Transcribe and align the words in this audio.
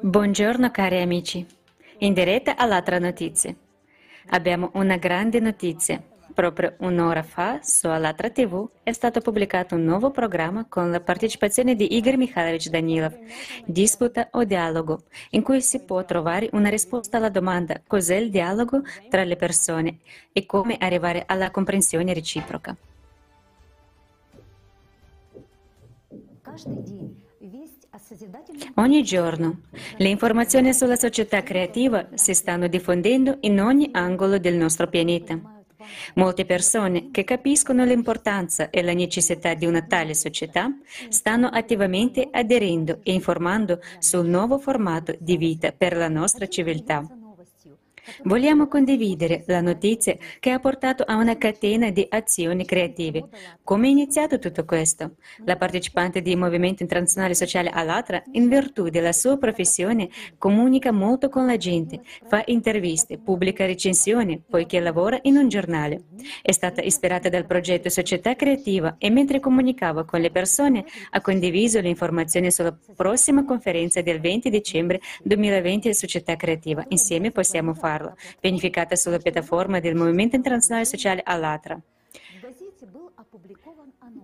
Buongiorno 0.00 0.70
cari 0.70 1.02
amici, 1.02 1.46
in 1.98 2.14
diretta 2.14 2.56
all'altra 2.56 2.98
notizia. 2.98 3.54
Abbiamo 4.28 4.70
una 4.72 4.96
grande 4.96 5.38
notizia. 5.38 6.02
Proprio 6.32 6.76
un'ora 6.78 7.22
fa 7.22 7.60
su 7.60 7.88
Alatra 7.88 8.30
TV 8.30 8.66
è 8.82 8.92
stato 8.92 9.20
pubblicato 9.20 9.74
un 9.74 9.84
nuovo 9.84 10.10
programma 10.10 10.64
con 10.66 10.90
la 10.90 11.00
partecipazione 11.02 11.74
di 11.74 11.94
Igor 11.94 12.16
Mikhailovich 12.16 12.70
Danilov, 12.70 13.18
Disputa 13.66 14.28
o 14.30 14.44
Dialogo, 14.44 15.02
in 15.32 15.42
cui 15.42 15.60
si 15.60 15.80
può 15.80 16.02
trovare 16.06 16.48
una 16.52 16.70
risposta 16.70 17.18
alla 17.18 17.28
domanda 17.28 17.82
cos'è 17.86 18.16
il 18.16 18.30
dialogo 18.30 18.80
tra 19.10 19.24
le 19.24 19.36
persone 19.36 19.98
e 20.32 20.46
come 20.46 20.78
arrivare 20.78 21.24
alla 21.26 21.50
comprensione 21.50 22.14
reciproca. 22.14 22.74
Ogni 28.76 29.02
giorno 29.02 29.62
le 29.96 30.08
informazioni 30.08 30.72
sulla 30.72 30.96
società 30.96 31.42
creativa 31.42 32.08
si 32.14 32.34
stanno 32.34 32.68
diffondendo 32.68 33.38
in 33.40 33.60
ogni 33.60 33.88
angolo 33.92 34.38
del 34.38 34.54
nostro 34.54 34.86
pianeta. 34.88 35.38
Molte 36.14 36.44
persone 36.44 37.10
che 37.10 37.24
capiscono 37.24 37.84
l'importanza 37.84 38.70
e 38.70 38.82
la 38.82 38.92
necessità 38.92 39.54
di 39.54 39.66
una 39.66 39.82
tale 39.82 40.14
società 40.14 40.70
stanno 41.08 41.48
attivamente 41.48 42.28
aderendo 42.30 43.00
e 43.02 43.12
informando 43.12 43.80
sul 43.98 44.26
nuovo 44.26 44.58
formato 44.58 45.16
di 45.18 45.36
vita 45.36 45.72
per 45.72 45.96
la 45.96 46.08
nostra 46.08 46.46
civiltà. 46.46 47.19
Vogliamo 48.24 48.66
condividere 48.66 49.44
la 49.46 49.60
notizia 49.60 50.16
che 50.38 50.50
ha 50.50 50.58
portato 50.58 51.04
a 51.04 51.16
una 51.16 51.36
catena 51.36 51.90
di 51.90 52.06
azioni 52.08 52.64
creative. 52.64 53.28
Come 53.62 53.86
è 53.86 53.90
iniziato 53.90 54.38
tutto 54.38 54.64
questo? 54.64 55.16
La 55.44 55.56
partecipante 55.56 56.22
del 56.22 56.36
Movimento 56.36 56.82
Internazionale 56.82 57.34
Sociale 57.34 57.70
Alatra, 57.70 58.22
in 58.32 58.48
virtù 58.48 58.88
della 58.88 59.12
sua 59.12 59.36
professione, 59.36 60.08
comunica 60.38 60.92
molto 60.92 61.28
con 61.28 61.46
la 61.46 61.56
gente, 61.56 62.00
fa 62.26 62.42
interviste, 62.46 63.18
pubblica 63.18 63.66
recensioni, 63.66 64.42
poiché 64.48 64.80
lavora 64.80 65.18
in 65.22 65.36
un 65.36 65.48
giornale. 65.48 66.04
È 66.42 66.52
stata 66.52 66.82
ispirata 66.82 67.28
dal 67.28 67.46
progetto 67.46 67.88
Società 67.88 68.34
Creativa 68.34 68.96
e 68.98 69.10
mentre 69.10 69.40
comunicava 69.40 70.04
con 70.04 70.20
le 70.20 70.30
persone 70.30 70.84
ha 71.10 71.20
condiviso 71.20 71.80
le 71.80 71.88
informazioni 71.88 72.50
sulla 72.50 72.76
prossima 72.96 73.44
conferenza 73.44 74.00
del 74.00 74.20
20 74.20 74.50
dicembre 74.50 75.00
2020 75.22 75.94
Società 75.94 76.36
Creativa. 76.36 76.84
Insieme 76.88 77.30
possiamo 77.30 77.74
farlo 77.74 77.99
farlo, 78.00 78.16
pianificata 78.40 78.96
sulla 78.96 79.18
piattaforma 79.18 79.80
del 79.80 79.94
Movimento 79.94 80.36
Internazionale 80.36 80.86
Sociale 80.86 81.22
Allatra. 81.24 81.80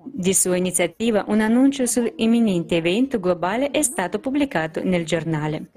Di 0.04 0.34
sua 0.34 0.56
iniziativa, 0.56 1.24
un 1.28 1.40
annuncio 1.40 1.86
sull'imminente 1.86 2.76
evento 2.76 3.20
globale 3.20 3.70
è 3.70 3.82
stato 3.82 4.18
pubblicato 4.18 4.82
nel 4.82 5.04
giornale. 5.04 5.70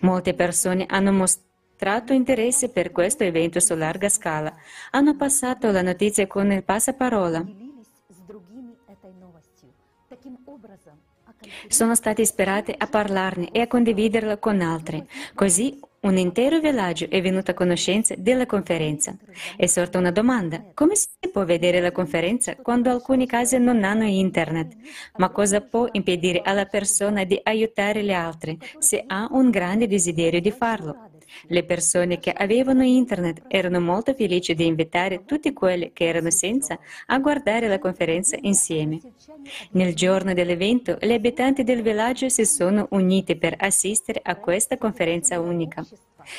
Molte 0.00 0.34
persone 0.34 0.84
hanno 0.88 1.12
mostrato 1.12 2.12
interesse 2.12 2.70
per 2.70 2.90
questo 2.90 3.22
evento 3.22 3.60
su 3.60 3.74
larga 3.74 4.08
scala. 4.08 4.52
Hanno 4.90 5.16
passato 5.16 5.70
la 5.70 5.82
notizia 5.82 6.26
con 6.26 6.50
il 6.50 6.64
passaparola. 6.64 7.44
Sono 11.68 11.94
state 11.94 12.22
ispirate 12.22 12.74
a 12.76 12.86
parlarne 12.86 13.50
e 13.50 13.60
a 13.60 13.66
condividerla 13.66 14.38
con 14.38 14.60
altri. 14.60 15.06
Così 15.34 15.78
un 16.04 16.18
intero 16.18 16.60
villaggio 16.60 17.06
è 17.08 17.20
venuto 17.20 17.50
a 17.50 17.54
conoscenza 17.54 18.14
della 18.16 18.46
conferenza. 18.46 19.16
È 19.56 19.66
sorta 19.66 19.98
una 19.98 20.10
domanda. 20.10 20.62
Come 20.74 20.94
si 20.96 21.08
può 21.32 21.44
vedere 21.44 21.80
la 21.80 21.92
conferenza 21.92 22.56
quando 22.56 22.90
alcuni 22.90 23.26
casi 23.26 23.58
non 23.58 23.84
hanno 23.84 24.04
internet? 24.04 24.76
Ma 25.16 25.30
cosa 25.30 25.60
può 25.62 25.88
impedire 25.92 26.42
alla 26.44 26.66
persona 26.66 27.24
di 27.24 27.40
aiutare 27.42 28.02
le 28.02 28.12
altre 28.12 28.58
se 28.78 29.02
ha 29.06 29.28
un 29.30 29.50
grande 29.50 29.86
desiderio 29.86 30.40
di 30.40 30.50
farlo? 30.50 31.12
Le 31.46 31.64
persone 31.64 32.18
che 32.18 32.30
avevano 32.30 32.82
internet 32.82 33.42
erano 33.48 33.80
molto 33.80 34.14
felici 34.14 34.54
di 34.54 34.66
invitare 34.66 35.24
tutti 35.24 35.52
quelli 35.52 35.92
che 35.92 36.06
erano 36.06 36.30
senza 36.30 36.78
a 37.06 37.18
guardare 37.18 37.68
la 37.68 37.78
conferenza 37.78 38.36
insieme. 38.40 39.00
Nel 39.72 39.94
giorno 39.94 40.32
dell'evento, 40.32 40.96
gli 41.00 41.12
abitanti 41.12 41.64
del 41.64 41.82
villaggio 41.82 42.28
si 42.28 42.44
sono 42.44 42.86
uniti 42.90 43.36
per 43.36 43.54
assistere 43.58 44.20
a 44.22 44.36
questa 44.36 44.76
conferenza 44.76 45.40
unica. 45.40 45.84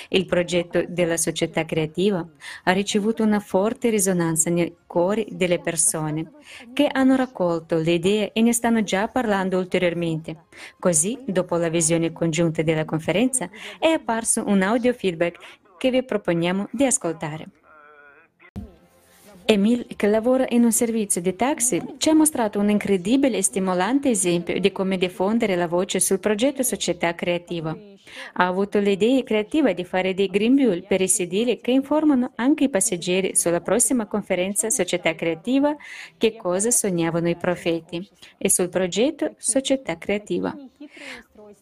Il 0.10 0.26
progetto 0.26 0.84
della 0.88 1.18
società 1.18 1.66
creativa 1.66 2.26
ha 2.64 2.72
ricevuto 2.72 3.24
una 3.24 3.40
forte 3.40 3.90
risonanza 3.90 4.50
nei 4.50 4.76
cuori 4.86 5.28
delle 5.30 5.60
persone 5.60 6.32
che 6.74 6.88
hanno 6.92 7.16
raccolto 7.16 7.78
le 7.78 7.92
idee 7.92 8.32
e 8.34 8.42
ne 8.42 8.54
stanno 8.54 8.84
già 8.84 9.08
parlando 9.08 9.58
ulteriormente. 9.58 10.46
Così, 10.80 11.18
dopo 11.26 11.58
la 11.58 11.70
visione 11.70 12.12
congiunta 12.12 12.62
della 12.62 12.86
conferenza, 12.86 13.50
è 13.80 13.88
apparso 13.88 14.44
un 14.48 14.62
audio 14.62 14.94
feedback 14.94 15.38
che 15.78 15.92
vi 15.92 16.04
proponiamo 16.04 16.68
di 16.72 16.86
ascoltare. 16.86 17.65
Emil, 19.48 19.86
che 19.96 20.08
lavora 20.08 20.46
in 20.50 20.64
un 20.64 20.72
servizio 20.72 21.22
di 21.22 21.36
taxi, 21.36 21.80
ci 21.98 22.10
ha 22.10 22.16
mostrato 22.16 22.60
un 22.60 22.70
incredibile 22.72 23.38
e 23.38 23.44
stimolante 23.44 24.10
esempio 24.10 24.60
di 24.60 24.72
come 24.72 24.98
diffondere 24.98 25.56
la 25.56 25.68
voce 25.68 26.00
sul 26.00 26.20
progetto 26.20 26.64
Società 26.64 27.14
Creativa. 27.14 27.78
Ha 28.34 28.48
avuto 28.48 28.80
l'idea 28.80 29.22
creativa 29.24 29.72
di 29.74 29.84
fare 29.84 30.16
dei 30.16 30.30
greenbill 30.30 30.88
per 30.88 31.02
i 31.02 31.08
sedili 31.08 31.60
che 31.62 31.70
informano 31.70 32.32
anche 32.36 32.64
i 32.64 32.70
passeggeri 32.70 33.36
sulla 33.36 33.62
prossima 33.62 34.08
conferenza 34.08 34.72
Società 34.72 35.14
Creativa 35.14 35.76
che 36.18 36.36
cosa 36.36 36.72
sognavano 36.72 37.30
i 37.30 37.36
profeti 37.36 38.08
e 38.38 38.50
sul 38.50 38.70
progetto 38.70 39.36
Società 39.38 39.98
Creativa. 39.98 40.56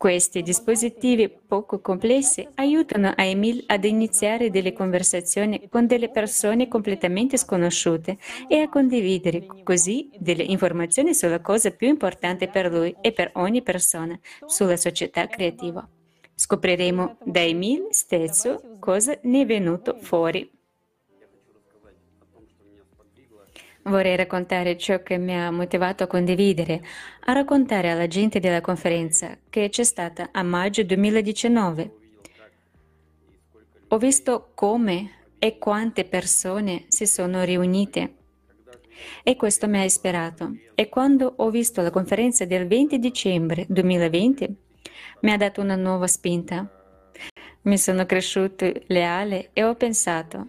Questi 0.03 0.41
dispositivi 0.41 1.30
poco 1.30 1.80
complessi 1.80 2.46
aiutano 2.56 3.14
a 3.16 3.24
Emil 3.24 3.64
ad 3.68 3.86
iniziare 3.86 4.50
delle 4.50 4.74
conversazioni 4.74 5.69
con 5.69 5.88
delle 5.88 6.09
persone 6.09 6.68
completamente 6.68 7.38
sconosciute 7.38 8.18
e 8.50 8.59
a 8.59 8.68
condividere 8.68 9.46
così 9.64 10.09
delle 10.19 10.44
informazioni 10.44 11.14
sulla 11.14 11.40
cosa 11.40 11.72
più 11.72 11.88
importante 11.88 12.50
per 12.50 12.69
lui 12.69 12.94
e 13.00 13.14
per 13.14 13.30
ogni 13.36 13.62
persona, 13.62 14.19
sulla 14.46 14.75
società 14.75 15.25
creativa. 15.28 15.88
Scopriremo 16.35 17.20
da 17.24 17.40
Emil 17.40 17.88
stesso 17.91 18.75
cosa 18.80 19.18
ne 19.22 19.40
è 19.44 19.46
venuto 19.46 19.96
fuori. 20.02 20.52
Vorrei 23.85 24.16
raccontare 24.16 24.77
ciò 24.77 25.03
che 25.03 25.17
mi 25.17 25.38
ha 25.38 25.51
motivato 25.51 26.03
a 26.03 26.07
condividere, 26.07 26.81
a 27.25 27.33
raccontare 27.33 27.91
alla 27.91 28.07
gente 28.07 28.39
della 28.39 28.61
conferenza 28.61 29.38
che 29.49 29.67
c'è 29.67 29.83
stata 29.83 30.29
a 30.31 30.41
maggio 30.41 30.83
2019. 30.83 31.91
Ho 33.89 33.97
visto 33.97 34.51
come 34.53 35.25
e 35.38 35.57
quante 35.57 36.05
persone 36.05 36.85
si 36.88 37.05
sono 37.05 37.43
riunite 37.43 38.13
e 39.22 39.35
questo 39.35 39.67
mi 39.67 39.79
ha 39.79 39.83
ispirato. 39.83 40.55
E 40.75 40.88
quando 40.88 41.33
ho 41.35 41.49
visto 41.49 41.81
la 41.81 41.91
conferenza 41.91 42.45
del 42.45 42.66
20 42.66 42.99
dicembre 42.99 43.66
2020, 43.67 44.55
mi 45.22 45.31
ha 45.31 45.38
dato 45.38 45.59
una 45.59 45.75
nuova 45.75 46.07
spinta. 46.07 46.66
Mi 47.63 47.77
sono 47.77 48.05
cresciuto 48.05 48.72
leale 48.88 49.49
e 49.51 49.63
ho 49.66 49.75
pensato, 49.75 50.47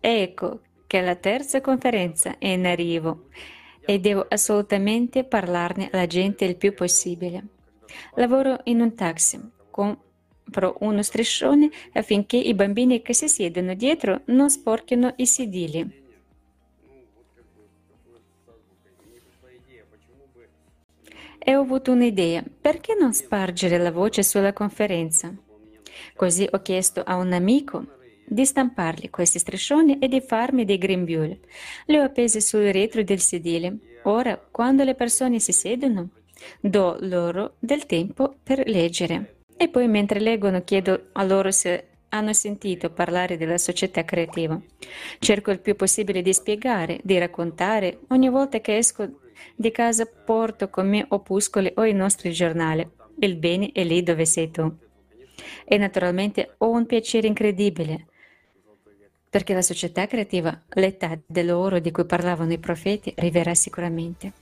ecco 0.00 0.60
che 0.86 1.00
la 1.00 1.16
terza 1.16 1.60
conferenza 1.60 2.38
è 2.38 2.48
in 2.48 2.66
arrivo 2.66 3.26
e 3.84 3.98
devo 3.98 4.26
assolutamente 4.28 5.24
parlarne 5.24 5.88
alla 5.92 6.06
gente 6.06 6.44
il 6.44 6.56
più 6.56 6.74
possibile. 6.74 7.46
Lavoro 8.14 8.60
in 8.64 8.80
un 8.80 8.94
taxi, 8.94 9.40
compro 9.70 10.76
uno 10.80 11.02
striscione 11.02 11.70
affinché 11.92 12.36
i 12.36 12.54
bambini 12.54 13.02
che 13.02 13.14
si 13.14 13.28
siedono 13.28 13.74
dietro 13.74 14.22
non 14.26 14.50
sporchino 14.50 15.12
i 15.16 15.26
sedili. 15.26 16.04
E 21.38 21.54
ho 21.54 21.60
avuto 21.60 21.92
un'idea, 21.92 22.42
perché 22.60 22.96
non 22.98 23.14
spargere 23.14 23.78
la 23.78 23.92
voce 23.92 24.24
sulla 24.24 24.52
conferenza? 24.52 25.32
Così 26.16 26.48
ho 26.50 26.60
chiesto 26.60 27.04
a 27.04 27.14
un 27.14 27.32
amico 27.32 27.95
di 28.26 28.44
stamparli 28.44 29.08
questi 29.08 29.38
striscioni 29.38 29.98
e 29.98 30.08
di 30.08 30.20
farmi 30.20 30.64
dei 30.64 30.78
grembiuli. 30.78 31.38
Li 31.86 31.96
ho 31.96 32.02
appesi 32.02 32.40
sul 32.40 32.72
retro 32.72 33.02
del 33.02 33.20
sedile. 33.20 33.78
Ora, 34.02 34.36
quando 34.36 34.84
le 34.84 34.94
persone 34.94 35.38
si 35.38 35.52
siedono, 35.52 36.10
do 36.60 36.96
loro 37.00 37.54
del 37.58 37.86
tempo 37.86 38.36
per 38.42 38.66
leggere. 38.68 39.36
E 39.56 39.68
poi 39.68 39.88
mentre 39.88 40.20
leggono 40.20 40.62
chiedo 40.62 41.08
a 41.12 41.24
loro 41.24 41.50
se 41.50 41.88
hanno 42.10 42.32
sentito 42.32 42.90
parlare 42.90 43.36
della 43.36 43.58
società 43.58 44.04
creativa. 44.04 44.60
Cerco 45.18 45.50
il 45.50 45.60
più 45.60 45.74
possibile 45.76 46.22
di 46.22 46.32
spiegare, 46.32 47.00
di 47.02 47.18
raccontare. 47.18 48.00
Ogni 48.08 48.28
volta 48.28 48.60
che 48.60 48.76
esco 48.76 49.20
di 49.54 49.70
casa 49.70 50.06
porto 50.06 50.68
con 50.68 50.88
me 50.88 51.04
opuscoli 51.08 51.72
o 51.76 51.84
i 51.84 51.92
nostri 51.92 52.32
giornali. 52.32 52.88
Il 53.18 53.36
bene 53.36 53.70
è 53.72 53.82
lì 53.82 54.02
dove 54.02 54.24
sei 54.26 54.50
tu. 54.50 54.70
E 55.64 55.78
naturalmente 55.78 56.54
ho 56.58 56.70
un 56.70 56.86
piacere 56.86 57.26
incredibile 57.26 58.06
perché 59.36 59.52
la 59.52 59.60
società 59.60 60.06
creativa, 60.06 60.58
l'età 60.68 61.18
dell'oro 61.26 61.78
di 61.78 61.90
cui 61.90 62.06
parlavano 62.06 62.54
i 62.54 62.58
profeti, 62.58 63.12
arriverà 63.18 63.52
sicuramente. 63.54 64.32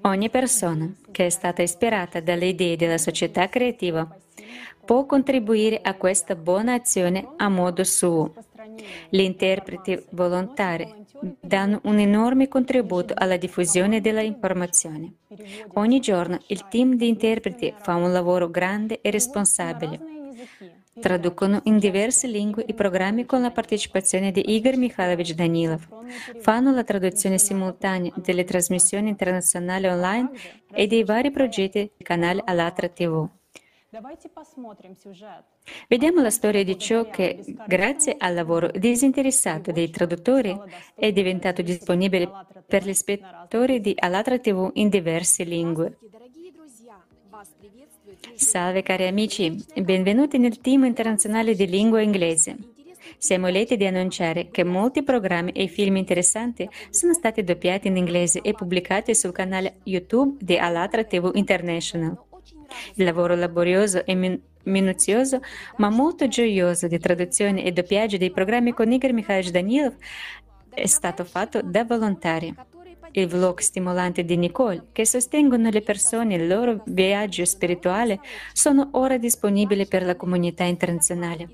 Ogni 0.00 0.30
persona 0.30 0.92
che 1.12 1.26
è 1.26 1.30
stata 1.30 1.62
ispirata 1.62 2.18
dalle 2.18 2.46
idee 2.46 2.74
della 2.74 2.98
società 2.98 3.48
creativa 3.48 4.04
può 4.84 5.06
contribuire 5.06 5.78
a 5.80 5.94
questa 5.94 6.34
buona 6.34 6.74
azione 6.74 7.34
a 7.36 7.48
modo 7.48 7.84
suo. 7.84 8.34
Gli 9.08 9.20
interpreti 9.20 10.02
volontari 10.10 10.92
danno 11.40 11.80
un 11.84 11.98
enorme 11.98 12.48
contributo 12.48 13.14
alla 13.16 13.36
diffusione 13.36 14.00
della 14.00 14.20
informazione. 14.20 15.14
Ogni 15.74 16.00
giorno 16.00 16.38
il 16.48 16.66
team 16.68 16.94
di 16.96 17.08
interpreti 17.08 17.72
fa 17.76 17.94
un 17.94 18.12
lavoro 18.12 18.50
grande 18.50 19.00
e 19.00 19.10
responsabile. 19.10 20.00
Traducono 21.00 21.60
in 21.64 21.78
diverse 21.78 22.28
lingue 22.28 22.64
i 22.68 22.74
programmi 22.74 23.26
con 23.26 23.40
la 23.40 23.50
partecipazione 23.50 24.30
di 24.30 24.54
Igor 24.54 24.76
Mikhailovich 24.76 25.34
Danilov. 25.34 25.88
Fanno 26.38 26.72
la 26.72 26.84
traduzione 26.84 27.38
simultanea 27.38 28.12
delle 28.16 28.44
trasmissioni 28.44 29.08
internazionali 29.08 29.86
online 29.86 30.30
e 30.72 30.86
dei 30.86 31.02
vari 31.02 31.32
progetti 31.32 31.78
del 31.78 31.90
canale 32.06 32.42
Alatra 32.44 32.88
TV. 32.88 33.28
Vediamo 35.86 36.20
la 36.20 36.30
storia 36.30 36.64
di 36.64 36.76
ciò 36.76 37.08
che, 37.08 37.44
grazie 37.66 38.16
al 38.18 38.34
lavoro 38.34 38.68
disinteressato 38.74 39.70
dei 39.70 39.88
traduttori, 39.88 40.58
è 40.96 41.12
diventato 41.12 41.62
disponibile 41.62 42.28
per 42.66 42.84
gli 42.84 42.92
spettatori 42.92 43.80
di 43.80 43.94
Alatra 43.96 44.38
TV 44.38 44.70
in 44.74 44.88
diverse 44.88 45.44
lingue. 45.44 45.98
Salve 48.34 48.82
cari 48.82 49.06
amici, 49.06 49.64
benvenuti 49.76 50.38
nel 50.38 50.60
team 50.60 50.84
internazionale 50.84 51.54
di 51.54 51.68
lingua 51.68 52.00
inglese. 52.00 52.56
Siamo 53.18 53.48
lieti 53.48 53.76
di 53.76 53.86
annunciare 53.86 54.48
che 54.50 54.64
molti 54.64 55.02
programmi 55.02 55.52
e 55.52 55.68
film 55.68 55.96
interessanti 55.96 56.68
sono 56.90 57.12
stati 57.12 57.44
doppiati 57.44 57.88
in 57.88 57.96
inglese 57.96 58.40
e 58.40 58.54
pubblicati 58.54 59.14
sul 59.14 59.32
canale 59.32 59.76
YouTube 59.84 60.36
di 60.40 60.56
Alatra 60.56 61.04
TV 61.04 61.30
International. 61.34 62.33
Il 62.94 63.04
lavoro 63.04 63.34
laborioso 63.34 64.04
e 64.04 64.14
min- 64.14 64.40
minuzioso, 64.64 65.40
ma 65.76 65.90
molto 65.90 66.28
gioioso 66.28 66.86
di 66.86 66.98
traduzione 66.98 67.64
e 67.64 67.72
doppiaggio 67.72 68.16
dei 68.16 68.30
programmi 68.30 68.72
con 68.72 68.90
Igor 68.90 69.12
Mikhailovich 69.12 69.50
Danilov 69.52 69.94
è 70.74 70.86
stato 70.86 71.24
fatto 71.24 71.60
da 71.62 71.84
volontari. 71.84 72.54
Il 73.12 73.28
vlog 73.28 73.60
stimolante 73.60 74.24
di 74.24 74.36
Nicole, 74.36 74.86
che 74.90 75.06
sostengono 75.06 75.70
le 75.70 75.82
persone 75.82 76.36
nel 76.36 76.48
loro 76.48 76.82
viaggio 76.86 77.44
spirituale, 77.44 78.18
sono 78.52 78.88
ora 78.92 79.18
disponibili 79.18 79.86
per 79.86 80.04
la 80.04 80.16
comunità 80.16 80.64
internazionale. 80.64 81.48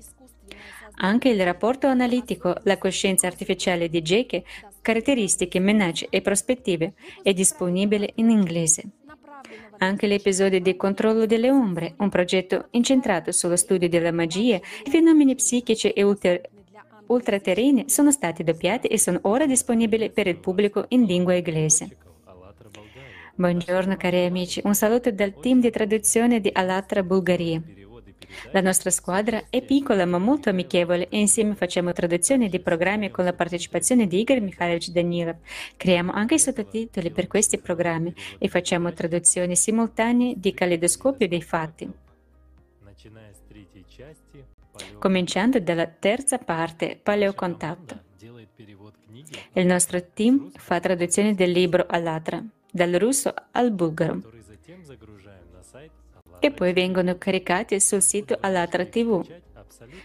Anche 1.03 1.29
il 1.29 1.43
rapporto 1.43 1.87
analitico 1.87 2.55
La 2.63 2.77
coscienza 2.77 3.27
artificiale 3.27 3.89
di 3.89 4.01
Jake, 4.01 4.43
caratteristiche, 4.81 5.59
minacce 5.59 6.07
e 6.09 6.21
prospettive, 6.21 6.93
è 7.21 7.31
disponibile 7.33 8.11
in 8.15 8.31
inglese. 8.31 8.83
Anche 9.77 10.07
l'episodio 10.07 10.59
di 10.59 10.75
Controllo 10.75 11.25
delle 11.25 11.49
ombre, 11.49 11.95
un 11.97 12.09
progetto 12.09 12.67
incentrato 12.71 13.31
sullo 13.31 13.55
studio 13.55 13.89
della 13.89 14.11
magia, 14.11 14.59
fenomeni 14.61 15.35
psichici 15.35 15.89
e 15.89 16.03
ulter- 16.03 16.49
ultraterreni 17.07 17.89
sono 17.89 18.11
stati 18.11 18.43
doppiati 18.43 18.87
e 18.87 18.97
sono 18.97 19.19
ora 19.23 19.45
disponibili 19.45 20.11
per 20.11 20.27
il 20.27 20.37
pubblico 20.37 20.85
in 20.89 21.05
lingua 21.05 21.33
inglese. 21.33 21.97
Buongiorno 23.33 23.97
cari 23.97 24.25
amici, 24.25 24.61
un 24.63 24.75
saluto 24.75 25.11
dal 25.11 25.33
team 25.39 25.61
di 25.61 25.71
traduzione 25.71 26.39
di 26.39 26.49
Alatra 26.53 27.01
Bulgaria. 27.01 27.61
La 28.51 28.61
nostra 28.61 28.89
squadra 28.89 29.45
è 29.49 29.61
piccola 29.61 30.05
ma 30.05 30.17
molto 30.17 30.49
amichevole 30.49 31.07
e 31.09 31.19
insieme 31.19 31.55
facciamo 31.55 31.91
traduzioni 31.93 32.49
di 32.49 32.59
programmi 32.59 33.11
con 33.11 33.25
la 33.25 33.33
partecipazione 33.33 34.07
di 34.07 34.19
Igor 34.19 34.39
Mikhailovich 34.39 34.89
Danilov. 34.89 35.37
Creiamo 35.77 36.11
anche 36.11 36.35
i 36.35 36.39
sottotitoli 36.39 37.11
per 37.11 37.27
questi 37.27 37.57
programmi 37.57 38.13
e 38.37 38.47
facciamo 38.47 38.91
traduzioni 38.93 39.55
simultanee 39.55 40.33
di 40.37 40.53
caleidoscopio 40.53 41.27
dei 41.27 41.41
fatti. 41.41 41.91
Cominciando 44.97 45.59
dalla 45.59 45.87
terza 45.87 46.37
parte, 46.37 46.99
Paleocontatto. 47.01 48.09
Il 49.53 49.65
nostro 49.65 50.03
team 50.13 50.51
fa 50.51 50.79
traduzione 50.79 51.35
del 51.35 51.51
libro 51.51 51.85
all'Atra, 51.87 52.43
dal 52.71 52.91
russo 52.93 53.33
al 53.51 53.71
bulgaro 53.71 54.39
che 56.41 56.49
poi 56.49 56.73
vengono 56.73 57.19
caricati 57.19 57.79
sul 57.79 58.01
sito 58.01 58.35
Alatra 58.41 58.83
TV, 58.83 59.23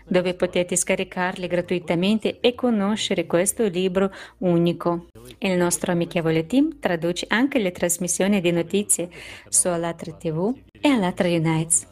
dove 0.07 0.35
potete 0.35 0.77
scaricarli 0.77 1.47
gratuitamente 1.47 2.41
e 2.41 2.55
conoscere 2.55 3.25
questo 3.25 3.67
libro 3.69 4.13
unico. 4.39 5.07
Il 5.39 5.57
nostro 5.57 5.93
amichevole 5.93 6.45
team 6.45 6.79
traduce 6.79 7.25
anche 7.31 7.59
le 7.59 7.73
trasmissioni 7.73 8.43
di 8.43 8.51
notizie 8.51 9.09
su 9.49 9.69
Alatra 9.69 10.13
TV 10.13 10.55
e 10.79 10.89
Alatra 10.89 11.29
Unites. 11.29 11.87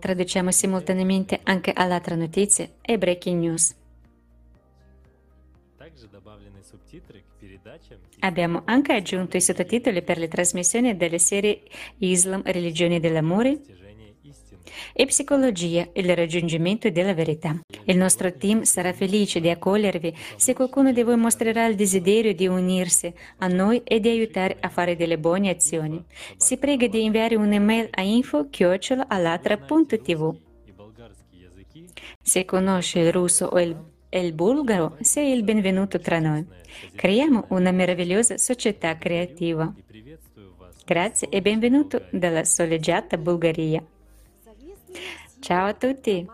Traduciamo 0.00 0.50
simultaneamente 0.50 1.38
anche 1.44 1.70
Alatra 1.72 2.16
Notizie 2.16 2.72
e 2.82 2.98
Breaking 2.98 3.40
News. 3.40 3.76
Abbiamo 8.20 8.62
anche 8.64 8.92
aggiunto 8.92 9.36
i 9.36 9.40
sottotitoli 9.40 10.02
per 10.02 10.18
le 10.18 10.28
trasmissioni 10.28 10.96
delle 10.96 11.18
serie 11.18 11.62
Islam, 11.98 12.42
religione 12.44 13.00
dell'amore 13.00 13.60
e 14.92 15.06
psicologia, 15.06 15.88
il 15.94 16.14
raggiungimento 16.14 16.88
della 16.90 17.14
verità. 17.14 17.58
Il 17.84 17.96
nostro 17.96 18.32
team 18.32 18.62
sarà 18.62 18.92
felice 18.92 19.40
di 19.40 19.50
accogliervi 19.50 20.14
se 20.36 20.54
qualcuno 20.54 20.92
di 20.92 21.02
voi 21.02 21.16
mostrerà 21.16 21.66
il 21.66 21.74
desiderio 21.74 22.32
di 22.34 22.46
unirsi 22.46 23.12
a 23.38 23.48
noi 23.48 23.82
e 23.84 23.98
di 24.00 24.08
aiutare 24.08 24.56
a 24.60 24.68
fare 24.68 24.94
delle 24.96 25.18
buone 25.18 25.50
azioni. 25.50 26.04
Si 26.36 26.58
prega 26.58 26.86
di 26.86 27.04
inviare 27.04 27.34
un'email 27.36 27.88
a 27.90 28.02
info-alatra.tv. 28.02 30.36
Se 32.20 32.44
conosce 32.44 32.98
il 33.00 33.12
russo 33.12 33.46
o 33.46 33.58
il 33.60 33.91
e 34.14 34.20
il 34.20 34.34
bulgaro, 34.34 34.98
sei 35.00 35.32
il 35.32 35.42
benvenuto 35.42 35.98
tra 35.98 36.18
noi. 36.18 36.44
Creiamo 36.94 37.46
una 37.48 37.70
meravigliosa 37.70 38.36
società 38.36 38.98
creativa. 38.98 39.72
Grazie 40.84 41.30
e 41.30 41.40
benvenuto 41.40 42.04
dalla 42.10 42.44
soleggiata 42.44 43.16
Bulgaria. 43.16 43.82
Ciao 45.40 45.66
a 45.66 45.72
tutti! 45.72 46.28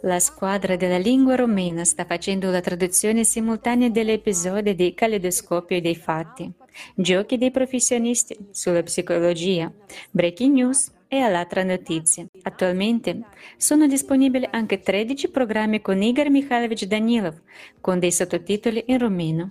La 0.00 0.18
squadra 0.18 0.74
della 0.74 0.98
lingua 0.98 1.36
romena 1.36 1.84
sta 1.84 2.04
facendo 2.04 2.50
la 2.50 2.60
traduzione 2.60 3.22
simultanea 3.22 3.88
dell'episodio 3.88 4.74
di 4.74 4.94
Caleidoscopio 4.94 5.80
dei 5.80 5.94
fatti, 5.94 6.50
giochi 6.96 7.38
dei 7.38 7.52
professionisti 7.52 8.36
sulla 8.50 8.82
psicologia, 8.82 9.72
breaking 10.10 10.54
news, 10.54 10.90
e 11.08 11.18
all'altra 11.18 11.62
notizia. 11.62 12.26
Attualmente 12.42 13.20
sono 13.56 13.86
disponibili 13.86 14.46
anche 14.50 14.80
13 14.80 15.30
programmi 15.30 15.80
con 15.80 16.02
Igor 16.02 16.30
Mikhailovich 16.30 16.84
Danilov 16.84 17.40
con 17.80 17.98
dei 17.98 18.12
sottotitoli 18.12 18.84
in 18.86 18.98
rumeno. 18.98 19.48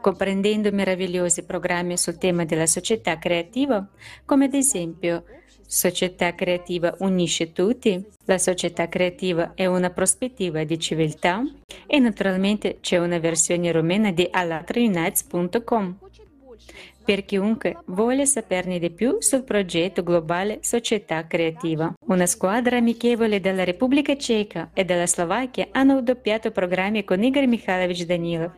Comprendendo 0.00 0.70
meravigliosi 0.72 1.44
programmi 1.44 1.96
sul 1.96 2.18
tema 2.18 2.44
della 2.44 2.66
società 2.66 3.18
creativa, 3.18 3.86
come 4.24 4.46
ad 4.46 4.54
esempio 4.54 5.24
Società 5.72 6.34
creativa 6.34 6.96
unisce 6.98 7.52
tutti, 7.52 8.04
la 8.24 8.38
società 8.38 8.88
creativa 8.88 9.52
è 9.54 9.66
una 9.66 9.90
prospettiva 9.90 10.64
di 10.64 10.76
civiltà 10.80 11.44
e 11.86 12.00
naturalmente 12.00 12.78
c'è 12.80 12.98
una 12.98 13.20
versione 13.20 13.70
rumena 13.70 14.10
di 14.10 14.26
alatraunites.com 14.28 16.09
per 17.04 17.24
chiunque 17.24 17.78
voglia 17.86 18.24
saperne 18.24 18.78
di 18.78 18.90
più 18.90 19.16
sul 19.20 19.44
progetto 19.44 20.02
globale 20.02 20.58
Società 20.62 21.26
Creativa. 21.26 21.92
Una 22.06 22.26
squadra 22.26 22.76
amichevole 22.76 23.40
della 23.40 23.64
Repubblica 23.64 24.16
Ceca 24.16 24.70
e 24.72 24.84
della 24.84 25.06
Slovacchia 25.06 25.68
hanno 25.72 26.02
doppiato 26.02 26.50
programmi 26.50 27.04
con 27.04 27.22
Igor 27.22 27.46
Mikhailovich 27.46 28.04
Danilov. 28.04 28.52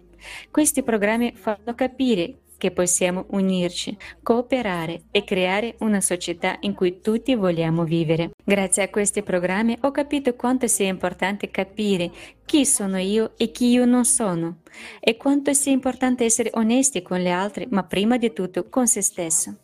Questi 0.51 0.83
programmi 0.83 1.33
fanno 1.35 1.75
capire 1.75 2.35
che 2.63 2.71
possiamo 2.71 3.27
unirci, 3.31 3.97
cooperare 4.23 5.07
e 5.11 5.25
creare 5.25 5.75
una 5.81 6.01
società 6.01 6.59
in 6.61 6.75
cui 6.75 7.01
tutti 7.01 7.35
vogliamo 7.35 7.83
vivere. 7.83 8.31
Grazie 8.45 8.85
a 8.85 8.89
questi 8.89 9.25
programmi 9.25 9.77
ho 9.81 9.91
capito 9.91 10.37
quanto 10.37 10.69
sia 10.69 10.87
importante 10.87 11.51
capire 11.51 12.13
chi 12.47 12.65
sono 12.65 12.99
io 12.99 13.33
e 13.37 13.51
chi 13.51 13.71
io 13.71 13.85
non 13.85 14.05
sono 14.05 14.59
e 15.01 15.17
quanto 15.17 15.53
sia 15.55 15.73
importante 15.73 16.23
essere 16.25 16.51
onesti 16.53 17.03
con 17.03 17.19
gli 17.19 17.31
altri, 17.31 17.67
ma 17.69 17.83
prima 17.83 18.17
di 18.17 18.33
tutto 18.33 18.69
con 18.69 18.87
se 18.87 19.03
stesso. 19.03 19.57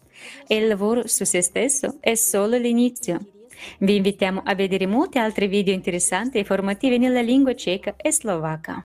E 0.49 0.57
il 0.57 0.67
lavoro 0.67 1.07
su 1.07 1.25
se 1.25 1.40
stesso 1.40 1.99
è 2.00 2.17
solo 2.17 2.57
l'inizio. 2.57 3.38
Vi 3.79 3.97
invitiamo 3.97 4.43
a 4.45 4.55
vedere 4.55 4.87
molti 4.87 5.19
altri 5.19 5.47
video 5.47 5.75
interessanti 5.75 6.38
e 6.38 6.45
formativi 6.45 6.99
nella 6.99 7.21
lingua 7.21 7.55
ceca 7.55 7.95
e 7.97 8.12
slovacca. 8.12 8.85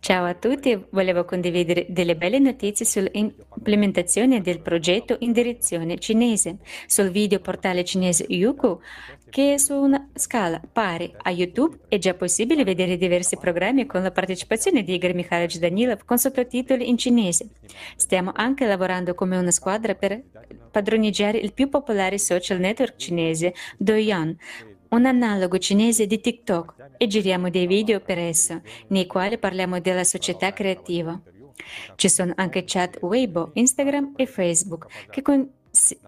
Ciao 0.00 0.24
a 0.24 0.34
tutti, 0.34 0.86
volevo 0.90 1.24
condividere 1.24 1.86
delle 1.88 2.16
belle 2.16 2.38
notizie 2.38 2.84
sull'implementazione 2.84 4.40
del 4.40 4.60
progetto 4.60 5.16
in 5.20 5.32
direzione 5.32 5.98
cinese. 5.98 6.58
Sul 6.86 7.10
video 7.10 7.40
portale 7.40 7.84
cinese 7.84 8.26
Yuku 8.28 8.80
che 9.32 9.58
su 9.58 9.72
una 9.72 10.10
scala 10.12 10.60
pari 10.60 11.10
a 11.22 11.30
YouTube 11.30 11.78
è 11.88 11.96
già 11.96 12.12
possibile 12.12 12.64
vedere 12.64 12.98
diversi 12.98 13.38
programmi 13.38 13.86
con 13.86 14.02
la 14.02 14.10
partecipazione 14.10 14.82
di 14.82 14.92
Igor 14.92 15.14
Mikhailovich 15.14 15.56
Danilov 15.56 16.04
con 16.04 16.18
sottotitoli 16.18 16.86
in 16.86 16.98
cinese. 16.98 17.48
Stiamo 17.96 18.32
anche 18.34 18.66
lavorando 18.66 19.14
come 19.14 19.38
una 19.38 19.50
squadra 19.50 19.94
per 19.94 20.22
padroneggiare 20.70 21.38
il 21.38 21.54
più 21.54 21.70
popolare 21.70 22.18
social 22.18 22.58
network 22.58 22.96
cinese, 22.96 23.54
Douyin, 23.78 24.36
un 24.90 25.06
analogo 25.06 25.56
cinese 25.56 26.06
di 26.06 26.20
TikTok, 26.20 26.74
e 26.98 27.06
giriamo 27.06 27.48
dei 27.48 27.66
video 27.66 28.00
per 28.00 28.18
esso, 28.18 28.60
nei 28.88 29.06
quali 29.06 29.38
parliamo 29.38 29.80
della 29.80 30.04
società 30.04 30.52
creativa. 30.52 31.18
Ci 31.94 32.08
sono 32.10 32.34
anche 32.36 32.64
chat 32.66 32.98
Weibo, 33.00 33.52
Instagram 33.54 34.12
e 34.16 34.26
Facebook 34.26 35.08
che 35.08 35.22
con 35.22 35.48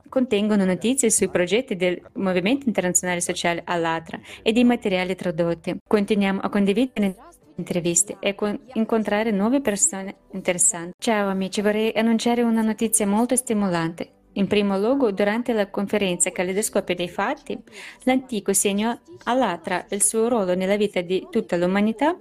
contengono 0.08 0.64
notizie 0.64 1.10
sui 1.10 1.28
progetti 1.28 1.76
del 1.76 2.00
Movimento 2.14 2.66
Internazionale 2.66 3.20
Sociale 3.20 3.62
Allatra 3.64 4.20
e 4.42 4.52
di 4.52 4.64
materiali 4.64 5.14
tradotti. 5.14 5.76
Continuiamo 5.86 6.40
a 6.40 6.48
condividere 6.48 7.16
interviste 7.56 8.16
e 8.20 8.34
con 8.34 8.58
incontrare 8.74 9.30
nuove 9.30 9.60
persone 9.60 10.16
interessanti. 10.32 10.92
Ciao 10.98 11.28
amici, 11.28 11.60
vorrei 11.60 11.92
annunciare 11.94 12.42
una 12.42 12.62
notizia 12.62 13.06
molto 13.06 13.36
stimolante. 13.36 14.10
In 14.36 14.48
primo 14.48 14.76
luogo, 14.78 15.12
durante 15.12 15.52
la 15.52 15.70
conferenza 15.70 16.32
Caleidoscopio 16.32 16.96
dei 16.96 17.08
fatti, 17.08 17.56
l'antico 18.02 18.52
segno 18.52 19.00
Allatra 19.24 19.86
il 19.90 20.02
suo 20.02 20.28
ruolo 20.28 20.56
nella 20.56 20.76
vita 20.76 21.00
di 21.00 21.28
tutta 21.30 21.56
l'umanità. 21.56 22.16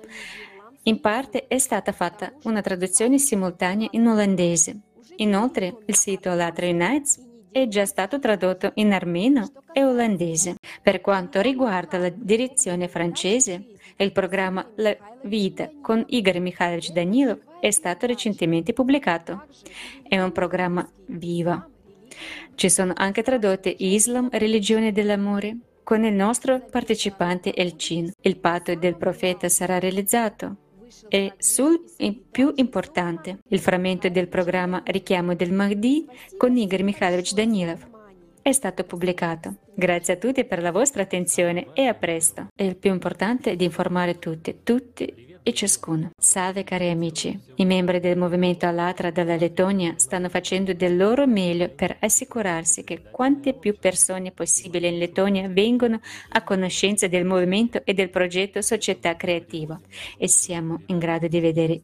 In 0.83 0.99
parte 0.99 1.47
è 1.47 1.57
stata 1.57 1.91
fatta 1.91 2.31
una 2.43 2.61
traduzione 2.61 3.17
simultanea 3.17 3.87
in 3.91 4.05
olandese. 4.05 4.79
Inoltre, 5.17 5.77
il 5.85 5.95
sito 5.95 6.29
Allatra 6.29 6.67
Unites 6.67 7.31
è 7.53 7.67
già 7.69 7.85
stato 7.85 8.19
tradotto 8.19 8.71
in 8.75 8.91
armeno 8.91 9.49
e 9.71 9.85
olandese. 9.85 10.55
Per 10.81 10.99
quanto 10.99 11.39
riguarda 11.39 11.97
la 11.97 12.09
direzione 12.09 12.89
francese, 12.89 13.67
il 13.97 14.11
programma 14.11 14.67
La 14.75 14.97
vita 15.21 15.69
con 15.81 16.03
Igor 16.07 16.39
Mikhailovich 16.39 16.91
Danilov 16.91 17.39
è 17.61 17.71
stato 17.71 18.07
recentemente 18.07 18.73
pubblicato. 18.73 19.45
È 20.05 20.19
un 20.19 20.31
programma 20.31 20.85
vivo. 21.05 21.69
Ci 22.55 22.69
sono 22.69 22.93
anche 22.95 23.21
tradotte 23.21 23.73
Islam, 23.77 24.29
religione 24.31 24.91
dell'amore, 24.91 25.57
con 25.83 26.03
il 26.03 26.13
nostro 26.13 26.59
partecipante 26.59 27.53
Elcin. 27.53 28.11
Il 28.21 28.37
patto 28.37 28.73
del 28.75 28.97
profeta 28.97 29.47
sarà 29.47 29.79
realizzato 29.79 30.57
e 31.07 31.33
sul 31.37 31.83
più 32.31 32.53
importante, 32.55 33.39
il 33.47 33.59
frammento 33.59 34.09
del 34.09 34.27
programma 34.27 34.81
Richiamo 34.85 35.35
del 35.35 35.51
Mahdi 35.51 36.07
con 36.37 36.55
Igor 36.57 36.83
Mikhailovich 36.83 37.33
Danilov 37.33 37.91
è 38.43 38.51
stato 38.51 38.83
pubblicato. 38.83 39.55
Grazie 39.73 40.15
a 40.15 40.17
tutti 40.17 40.43
per 40.43 40.61
la 40.61 40.71
vostra 40.71 41.01
attenzione 41.01 41.67
e 41.73 41.85
a 41.85 41.93
presto. 41.93 42.47
E 42.55 42.65
il 42.65 42.75
più 42.75 42.91
importante 42.91 43.51
è 43.51 43.55
di 43.55 43.63
informare 43.63 44.19
tutti, 44.19 44.59
tutti 44.63 45.32
e 45.43 45.53
ciascuno. 45.53 46.11
Salve 46.17 46.63
cari 46.63 46.89
amici, 46.89 47.37
i 47.55 47.65
membri 47.65 47.99
del 47.99 48.17
movimento 48.17 48.65
Alatra 48.65 49.11
della 49.11 49.35
Lettonia 49.35 49.93
stanno 49.97 50.29
facendo 50.29 50.73
del 50.73 50.97
loro 50.97 51.27
meglio 51.27 51.69
per 51.69 51.97
assicurarsi 51.99 52.83
che 52.83 53.01
quante 53.11 53.53
più 53.53 53.77
persone 53.77 54.31
possibile 54.31 54.87
in 54.87 54.97
Lettonia 54.97 55.47
vengano 55.49 55.99
a 56.29 56.43
conoscenza 56.43 57.07
del 57.07 57.25
movimento 57.25 57.81
e 57.83 57.93
del 57.93 58.09
progetto 58.09 58.61
Società 58.61 59.15
Creativa 59.15 59.79
e 60.17 60.27
vedere 61.39 61.81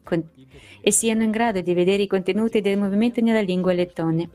e 0.80 0.90
siano 0.92 1.22
in 1.22 1.30
grado 1.30 1.60
di 1.60 1.74
vedere 1.74 2.02
i 2.02 2.06
contenuti 2.06 2.60
del 2.60 2.78
movimento 2.78 3.20
nella 3.20 3.40
lingua 3.40 3.72
lettone. 3.72 4.28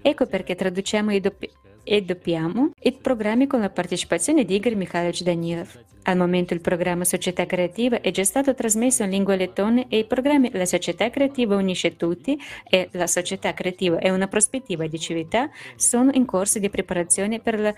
Ecco 0.00 0.26
perché 0.26 0.54
traduciamo 0.54 1.12
i 1.12 1.20
doppi 1.20 1.50
e 1.88 2.02
doppiamo 2.02 2.72
i 2.82 2.92
programmi 2.92 3.46
con 3.46 3.60
la 3.60 3.70
partecipazione 3.70 4.44
di 4.44 4.56
Igor 4.56 4.74
Mikhailovich 4.74 5.22
Danilov. 5.22 5.84
Al 6.02 6.18
momento 6.18 6.52
il 6.52 6.60
programma 6.60 7.04
Società 7.04 7.46
Creativa 7.46 8.02
è 8.02 8.10
già 8.10 8.24
stato 8.24 8.54
trasmesso 8.54 9.04
in 9.04 9.10
lingua 9.10 9.36
lettone 9.36 9.86
e 9.88 9.98
i 9.98 10.04
programmi 10.04 10.50
La 10.52 10.66
Società 10.66 11.08
Creativa 11.08 11.56
unisce 11.56 11.96
tutti 11.96 12.38
e 12.68 12.90
La 12.92 13.06
Società 13.06 13.54
Creativa 13.54 13.98
è 13.98 14.10
una 14.10 14.28
prospettiva 14.28 14.86
di 14.86 14.98
civiltà 14.98 15.48
sono 15.76 16.10
in 16.12 16.26
corso 16.26 16.58
di 16.58 16.68
preparazione 16.68 17.40
per 17.40 17.58
la 17.58 17.74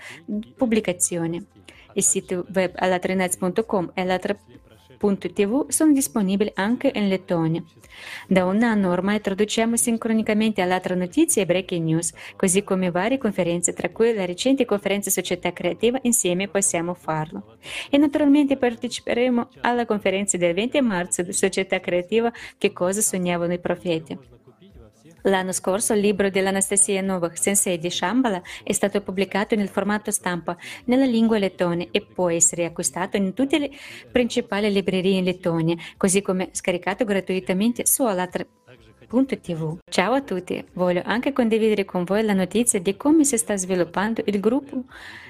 pubblicazione. 0.57 1.45
Il 1.93 2.03
sito 2.03 2.45
web 2.53 2.71
alatrenaz.com 2.75 3.91
e 3.93 4.01
Tv 5.17 5.69
sono 5.69 5.91
disponibili 5.91 6.51
anche 6.55 6.91
in 6.93 7.07
Lettonia. 7.07 7.63
Da 8.27 8.45
un 8.45 8.63
anno 8.63 8.91
ormai 8.91 9.19
traduciamo 9.19 9.75
sincronicamente 9.75 10.61
all'altra 10.61 10.95
notizie 10.95 11.41
e 11.41 11.45
breaking 11.45 11.85
news, 11.85 12.13
così 12.35 12.63
come 12.63 12.91
varie 12.91 13.17
conferenze, 13.17 13.73
tra 13.73 13.89
cui 13.89 14.13
la 14.13 14.25
recente 14.25 14.65
conferenza 14.65 15.09
Società 15.09 15.51
Creativa 15.51 15.99
Insieme 16.03 16.47
possiamo 16.47 16.93
farlo. 16.93 17.57
E 17.89 17.97
naturalmente 17.97 18.57
parteciperemo 18.57 19.49
alla 19.61 19.85
conferenza 19.85 20.37
del 20.37 20.53
20 20.53 20.81
marzo 20.81 21.21
di 21.21 21.33
Società 21.33 21.79
Creativa 21.79 22.31
Che 22.57 22.71
cosa 22.71 23.01
sognavano 23.01 23.53
i 23.53 23.59
profeti. 23.59 24.39
L'anno 25.23 25.51
scorso 25.51 25.93
il 25.93 25.99
libro 25.99 26.29
dell'Anastasia 26.29 27.01
Novak, 27.01 27.37
Sensei 27.37 27.77
di 27.77 27.89
Shambhala, 27.89 28.41
è 28.63 28.71
stato 28.71 29.01
pubblicato 29.01 29.55
nel 29.55 29.69
formato 29.69 30.09
stampa 30.11 30.57
nella 30.85 31.05
lingua 31.05 31.37
lettone 31.37 31.89
e 31.91 32.01
può 32.01 32.29
essere 32.29 32.65
acquistato 32.65 33.17
in 33.17 33.33
tutte 33.33 33.59
le 33.59 33.69
principali 34.11 34.71
librerie 34.71 35.17
in 35.17 35.23
Lettonia, 35.23 35.75
così 35.97 36.21
come 36.21 36.49
scaricato 36.53 37.05
gratuitamente 37.05 37.85
su 37.85 38.03
Alatra 38.03 38.45
www.ecoscienza.tv. 39.11 39.79
Ciao 39.89 40.13
a 40.13 40.21
tutti, 40.21 40.65
voglio 40.73 41.01
anche 41.03 41.33
condividere 41.33 41.85
con 41.85 42.03
voi 42.03 42.23
la 42.23 42.33
notizia 42.33 42.79
di 42.79 42.95
come 42.95 43.25
si 43.25 43.37
sta 43.37 43.57
sviluppando 43.57 44.21
il 44.25 44.39
gruppo 44.39 44.85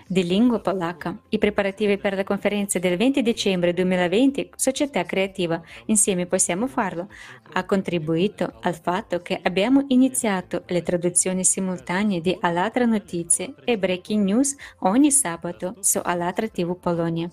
di 0.08 0.24
lingua 0.24 0.60
polacca. 0.60 1.18
I 1.30 1.38
preparativi 1.38 1.98
per 1.98 2.16
la 2.16 2.24
conferenza 2.24 2.80
del 2.80 2.98
20 2.98 3.22
dicembre 3.22 3.74
2020, 3.74 4.52
Società 4.56 5.04
Creativa, 5.04 5.62
insieme 5.86 6.28
possiamo 6.28 6.68
farlo, 6.68 7.08
ha 7.54 7.66
contribuito 7.66 8.54
al 8.62 8.76
fatto 8.76 9.20
che 9.22 9.40
abbiamo 9.42 9.86
iniziato 9.88 10.64
le 10.68 10.84
traduzioni 10.84 11.44
simultanee 11.44 12.22
di 12.22 12.38
Alatra 12.40 12.86
Notizie 12.86 13.56
e 13.64 13.78
Breaking 13.78 14.24
News 14.24 14.56
ogni 14.80 15.12
sabato 15.12 15.76
su 15.80 16.00
Alatra 16.04 16.48
TV 16.48 16.78
Polonia. 16.78 17.30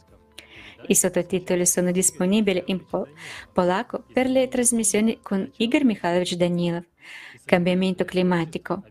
I 0.87 0.95
sottotitoli 0.95 1.67
sono 1.67 1.91
disponibili 1.91 2.63
in 2.67 2.85
pol- 2.85 3.09
polacco 3.53 4.05
per 4.13 4.29
le 4.29 4.49
trasmissioni 4.49 5.19
con 5.23 5.51
Igor 5.57 5.85
Mikhailovich 5.85 6.35
Danilov. 6.35 6.85
Cambiamento 7.45 8.05
climatico. 8.05 8.83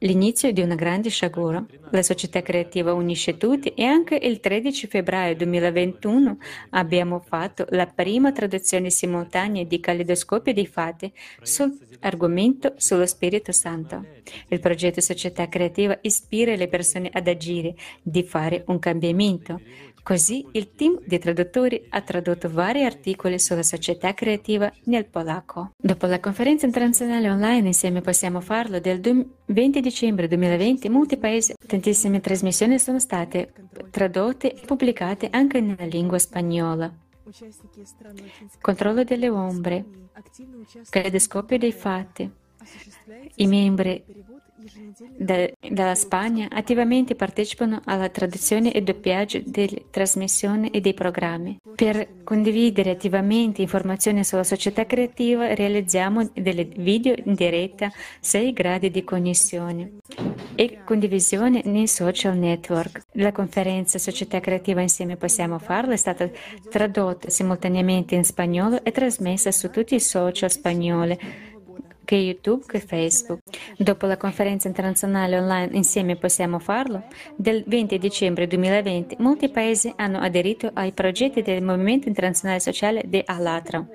L'inizio 0.00 0.52
di 0.52 0.60
una 0.60 0.74
grande 0.74 1.08
sciagura. 1.08 1.64
La 1.90 2.02
società 2.02 2.42
creativa 2.42 2.92
unisce 2.92 3.36
tutti 3.36 3.70
e 3.70 3.84
anche 3.84 4.16
il 4.16 4.38
13 4.40 4.86
febbraio 4.86 5.34
2021 5.36 6.38
abbiamo 6.70 7.18
fatto 7.20 7.66
la 7.70 7.86
prima 7.86 8.30
traduzione 8.32 8.90
simultanea 8.90 9.64
di 9.64 9.80
Caleidoscopio 9.80 10.52
dei 10.52 10.66
fatti 10.66 11.12
sull'argomento 11.42 12.74
sullo 12.76 13.06
Spirito 13.06 13.52
Santo. 13.52 14.04
Il 14.48 14.60
progetto 14.60 15.00
Società 15.00 15.48
Creativa 15.48 15.98
ispira 16.02 16.54
le 16.54 16.68
persone 16.68 17.10
ad 17.12 17.26
agire, 17.26 17.74
di 18.02 18.22
fare 18.22 18.64
un 18.66 18.78
cambiamento. 18.78 19.60
Così 20.08 20.42
il 20.52 20.74
team 20.74 20.98
di 21.04 21.18
traduttori 21.18 21.84
ha 21.90 22.00
tradotto 22.00 22.48
vari 22.48 22.82
articoli 22.82 23.38
sulla 23.38 23.62
società 23.62 24.14
creativa 24.14 24.72
nel 24.84 25.04
polacco. 25.04 25.72
Dopo 25.76 26.06
la 26.06 26.18
conferenza 26.18 26.64
internazionale 26.64 27.28
online 27.28 27.66
Insieme 27.66 28.00
possiamo 28.00 28.40
farlo 28.40 28.80
del 28.80 29.02
20 29.02 29.80
dicembre 29.82 30.26
2020, 30.26 30.88
molti 30.88 31.18
paesi, 31.18 31.52
tantissime 31.58 32.20
trasmissioni 32.20 32.78
sono 32.78 32.98
state 32.98 33.52
tradotte 33.90 34.54
e 34.54 34.64
pubblicate 34.64 35.28
anche 35.30 35.60
nella 35.60 35.84
lingua 35.84 36.18
spagnola. 36.18 36.90
Controllo 38.62 39.04
delle 39.04 39.28
ombre, 39.28 39.84
caleidoscopio 40.88 41.58
dei 41.58 41.72
fatti. 41.72 42.30
I 43.34 43.46
membri 43.46 44.02
de, 45.16 45.56
dalla 45.70 45.94
Spagna 45.94 46.48
attivamente 46.50 47.14
partecipano 47.14 47.80
alla 47.84 48.08
traduzione 48.08 48.72
e 48.72 48.82
doppiaggio 48.82 49.40
delle 49.44 49.84
trasmissioni 49.90 50.70
e 50.70 50.80
dei 50.80 50.94
programmi. 50.94 51.58
Per 51.74 52.24
condividere 52.24 52.90
attivamente 52.90 53.62
informazioni 53.62 54.24
sulla 54.24 54.44
società 54.44 54.86
creativa 54.86 55.54
realizziamo 55.54 56.30
delle 56.34 56.64
video 56.64 57.14
in 57.24 57.34
diretta 57.34 57.90
6 58.20 58.52
gradi 58.52 58.90
di 58.90 59.04
connessione 59.04 59.98
e 60.54 60.80
condivisione 60.84 61.62
nei 61.64 61.86
social 61.86 62.36
network. 62.36 63.02
La 63.12 63.32
conferenza 63.32 63.98
Società 63.98 64.40
Creativa 64.40 64.80
Insieme 64.80 65.16
Possiamo 65.16 65.58
Farlo 65.58 65.92
è 65.92 65.96
stata 65.96 66.28
tradotta 66.68 67.30
simultaneamente 67.30 68.14
in 68.14 68.24
spagnolo 68.24 68.82
e 68.82 68.90
trasmessa 68.90 69.52
su 69.52 69.70
tutti 69.70 69.94
i 69.94 70.00
social 70.00 70.50
spagnoli 70.50 71.16
che 72.08 72.14
YouTube 72.16 72.64
che 72.66 72.80
Facebook. 72.80 73.40
Dopo 73.76 74.06
la 74.06 74.16
conferenza 74.16 74.66
internazionale 74.66 75.38
online 75.38 75.76
Insieme 75.76 76.16
possiamo 76.16 76.58
farlo, 76.58 77.04
del 77.36 77.64
20 77.66 77.98
dicembre 77.98 78.46
2020, 78.46 79.16
molti 79.18 79.50
paesi 79.50 79.92
hanno 79.94 80.16
aderito 80.16 80.70
ai 80.72 80.92
progetti 80.92 81.42
del 81.42 81.62
Movimento 81.62 82.08
Internazionale 82.08 82.60
Sociale 82.60 83.02
di 83.04 83.22
Alatra. 83.26 83.86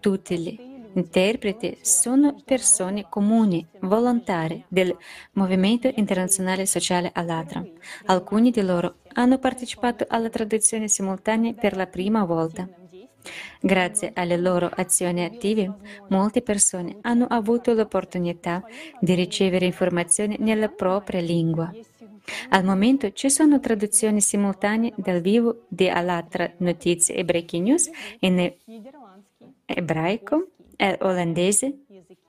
Tutti 0.00 0.38
gli 0.38 0.58
interpreti 0.94 1.76
sono 1.82 2.40
persone 2.42 3.04
comuni, 3.06 3.66
volontari 3.80 4.64
del 4.66 4.96
Movimento 5.32 5.92
Internazionale 5.94 6.64
Sociale 6.64 7.10
Allatra. 7.12 7.62
Alcuni 8.06 8.50
di 8.50 8.62
loro 8.62 9.00
hanno 9.12 9.36
partecipato 9.36 10.06
alla 10.08 10.30
traduzione 10.30 10.88
simultanea 10.88 11.52
per 11.52 11.76
la 11.76 11.86
prima 11.86 12.24
volta. 12.24 12.66
Grazie 13.60 14.12
alle 14.14 14.36
loro 14.36 14.70
azioni 14.72 15.24
attive, 15.24 15.72
molte 16.08 16.42
persone 16.42 16.98
hanno 17.02 17.26
avuto 17.26 17.72
l'opportunità 17.72 18.64
di 19.00 19.14
ricevere 19.14 19.66
informazioni 19.66 20.36
nella 20.38 20.68
propria 20.68 21.20
lingua. 21.20 21.72
Al 22.50 22.64
momento 22.64 23.10
ci 23.12 23.30
sono 23.30 23.58
traduzioni 23.58 24.20
simultanee 24.20 24.92
dal 24.96 25.20
vivo 25.20 25.64
di 25.68 25.88
Alatra 25.88 26.52
Notizie 26.58 27.14
e 27.14 27.24
Breaking 27.24 27.66
News 27.66 27.90
in 28.20 28.52
ebraico, 29.64 30.48
olandese, 31.00 31.78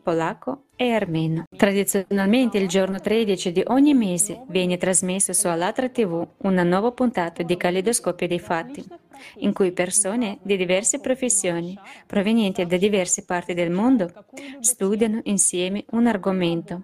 polacco 0.02 0.69
e 0.82 0.94
armeno. 0.94 1.44
Tradizionalmente 1.58 2.58
il 2.58 2.70
giorno 2.70 3.02
13 3.02 3.52
di 3.52 3.62
ogni 3.68 3.94
mese 3.94 4.46
viene 4.48 4.78
trasmesso 4.78 5.34
su 5.34 5.48
Alatra 5.48 5.90
TV 5.90 6.26
una 6.44 6.64
nuova 6.64 6.94
puntata 6.94 7.44
di 7.44 7.58
Calidoscopio 7.58 8.30
dei 8.30 8.40
fatti, 8.40 8.82
in 9.40 9.52
cui 9.52 9.74
persone 9.74 10.38
di 10.42 10.56
diverse 10.56 11.02
professioni, 11.02 11.78
provenienti 12.08 12.66
da 12.66 12.78
diverse 12.78 13.26
parti 13.26 13.54
del 13.54 13.72
mondo, 13.72 14.10
studiano 14.62 15.20
insieme 15.24 15.84
un 15.90 16.08
argomento. 16.08 16.84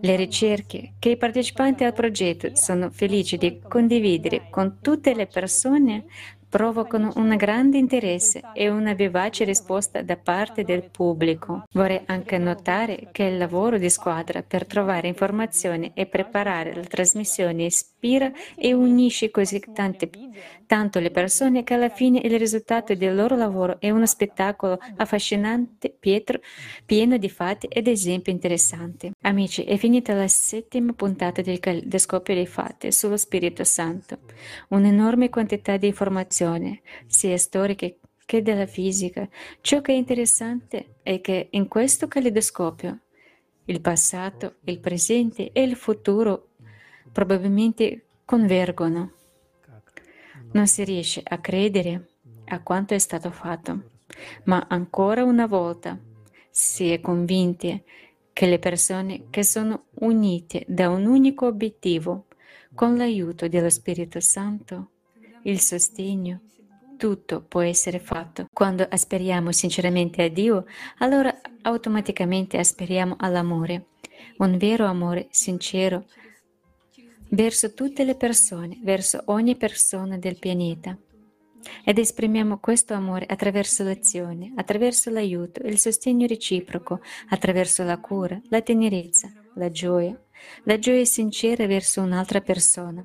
Le 0.00 0.16
ricerche 0.16 0.92
che 0.98 1.10
i 1.10 1.16
partecipanti 1.16 1.82
al 1.82 1.92
progetto 1.92 2.54
sono 2.54 2.90
felici 2.90 3.36
di 3.36 3.60
condividere 3.66 4.46
con 4.48 4.78
tutte 4.80 5.12
le 5.14 5.26
persone 5.26 6.04
provocano 6.48 7.12
un 7.16 7.34
grande 7.36 7.78
interesse 7.78 8.42
e 8.54 8.68
una 8.68 8.92
vivace 8.92 9.44
risposta 9.44 10.02
da 10.02 10.16
parte 10.16 10.64
del 10.64 10.88
pubblico. 10.90 11.64
Vorrei 11.72 12.02
anche 12.06 12.38
notare 12.38 13.08
che 13.12 13.24
il 13.24 13.38
lavoro 13.38 13.78
di 13.78 13.90
squadra 13.90 14.42
per 14.42 14.66
trovare 14.66 15.08
informazioni 15.08 15.90
e 15.94 16.06
preparare 16.06 16.74
la 16.74 16.84
trasmissione 16.84 17.64
ispira 18.06 18.32
e 18.54 18.72
unisce 18.72 19.30
così 19.30 19.60
tante, 19.72 20.08
tanto 20.66 21.00
le 21.00 21.10
persone 21.10 21.64
che 21.64 21.74
alla 21.74 21.88
fine 21.88 22.20
il 22.22 22.38
risultato 22.38 22.94
del 22.94 23.14
loro 23.14 23.36
lavoro 23.36 23.80
è 23.80 23.90
uno 23.90 24.06
spettacolo 24.06 24.78
affascinante, 24.96 25.94
pietro, 25.98 26.40
pieno 26.84 27.16
di 27.16 27.28
fatti 27.28 27.66
ed 27.66 27.88
esempi 27.88 28.30
interessanti. 28.30 29.10
Amici, 29.22 29.64
è 29.64 29.76
finita 29.76 30.14
la 30.14 30.28
settima 30.28 30.92
puntata 30.92 31.42
del 31.42 31.58
Calidoscopio 31.58 32.34
dei 32.34 32.46
fatti 32.46 32.92
sullo 32.92 33.16
Spirito 33.16 33.64
Santo. 33.64 34.18
Un'enorme 34.68 35.28
quantità 35.28 35.76
di 35.76 35.88
informazioni 35.88 36.80
sia 37.06 37.36
storiche 37.36 37.98
che 38.24 38.42
della 38.42 38.66
fisica. 38.66 39.28
Ciò 39.60 39.80
che 39.80 39.92
è 39.92 39.96
interessante 39.96 40.96
è 41.02 41.20
che 41.20 41.48
in 41.50 41.68
questo 41.68 42.08
calidoscopio 42.08 43.00
il 43.66 43.80
passato, 43.80 44.56
il 44.64 44.78
presente 44.78 45.50
e 45.52 45.62
il 45.62 45.76
futuro 45.76 46.50
probabilmente 47.12 48.06
convergono. 48.24 49.12
Non 50.52 50.66
si 50.66 50.84
riesce 50.84 51.22
a 51.24 51.38
credere 51.38 52.08
a 52.46 52.60
quanto 52.60 52.94
è 52.94 52.98
stato 52.98 53.30
fatto, 53.30 53.90
ma 54.44 54.66
ancora 54.68 55.24
una 55.24 55.46
volta 55.46 55.98
si 56.50 56.90
è 56.90 57.00
convinti 57.00 57.82
che 58.32 58.46
le 58.46 58.58
persone 58.58 59.24
che 59.30 59.42
sono 59.42 59.86
unite 60.00 60.64
da 60.68 60.90
un 60.90 61.06
unico 61.06 61.46
obiettivo, 61.46 62.26
con 62.74 62.96
l'aiuto 62.96 63.48
dello 63.48 63.70
Spirito 63.70 64.20
Santo, 64.20 64.90
il 65.42 65.60
sostegno, 65.60 66.40
tutto 66.96 67.42
può 67.42 67.60
essere 67.60 67.98
fatto. 67.98 68.46
Quando 68.52 68.86
aspiriamo 68.88 69.52
sinceramente 69.52 70.22
a 70.22 70.28
Dio, 70.28 70.66
allora 70.98 71.34
automaticamente 71.62 72.58
aspiriamo 72.58 73.16
all'amore, 73.18 73.86
un 74.38 74.56
vero 74.58 74.86
amore 74.86 75.28
sincero 75.30 76.06
verso 77.28 77.74
tutte 77.74 78.04
le 78.04 78.14
persone, 78.14 78.78
verso 78.82 79.22
ogni 79.26 79.56
persona 79.56 80.18
del 80.18 80.38
pianeta. 80.38 80.96
Ed 81.84 81.98
esprimiamo 81.98 82.58
questo 82.58 82.94
amore 82.94 83.26
attraverso 83.26 83.82
l'azione, 83.82 84.52
attraverso 84.54 85.10
l'aiuto, 85.10 85.66
il 85.66 85.78
sostegno 85.78 86.26
reciproco, 86.26 87.00
attraverso 87.30 87.82
la 87.82 87.98
cura, 87.98 88.40
la 88.48 88.62
tenerezza, 88.62 89.32
la 89.54 89.70
gioia, 89.70 90.20
la 90.64 90.78
gioia 90.78 91.04
sincera 91.04 91.66
verso 91.66 92.02
un'altra 92.02 92.40
persona. 92.40 93.04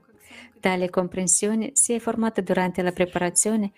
Tale 0.59 0.89
comprensione 0.91 1.71
si 1.73 1.93
è 1.93 1.99
formata 1.99 2.41
durante 2.41 2.83
la 2.83 2.91
preparazione 2.91 3.71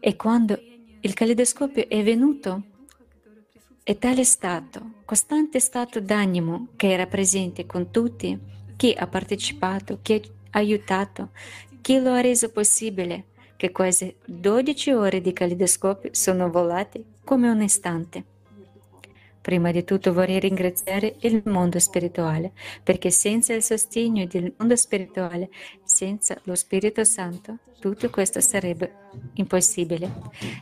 e 0.00 0.16
quando 0.16 0.58
il 1.00 1.12
calidoscopio 1.12 1.86
è 1.88 2.02
venuto, 2.02 2.62
è 3.82 3.98
tale 3.98 4.24
stato, 4.24 4.94
costante 5.04 5.60
stato 5.60 6.00
d'animo 6.00 6.68
che 6.76 6.90
era 6.90 7.06
presente 7.06 7.66
con 7.66 7.90
tutti, 7.90 8.38
chi 8.76 8.94
ha 8.96 9.06
partecipato, 9.06 9.98
chi 10.02 10.14
ha 10.14 10.58
aiutato, 10.58 11.30
chi 11.80 11.98
lo 12.00 12.12
ha 12.12 12.20
reso 12.20 12.50
possibile, 12.50 13.26
che 13.56 13.72
quasi 13.72 14.14
12 14.24 14.92
ore 14.92 15.20
di 15.20 15.32
calidoscopio 15.32 16.10
sono 16.12 16.50
volate 16.50 17.02
come 17.24 17.48
un 17.48 17.62
istante. 17.62 18.24
Prima 19.40 19.70
di 19.70 19.84
tutto 19.84 20.12
vorrei 20.12 20.40
ringraziare 20.40 21.14
il 21.20 21.40
mondo 21.44 21.78
spirituale, 21.78 22.50
perché 22.82 23.10
senza 23.10 23.54
il 23.54 23.62
sostegno 23.62 24.26
del 24.26 24.52
mondo 24.56 24.74
spirituale, 24.74 25.50
senza 25.84 26.36
lo 26.44 26.56
Spirito 26.56 27.04
Santo, 27.04 27.58
tutto 27.78 28.10
questo 28.10 28.40
sarebbe 28.40 28.92
impossibile. 29.34 30.10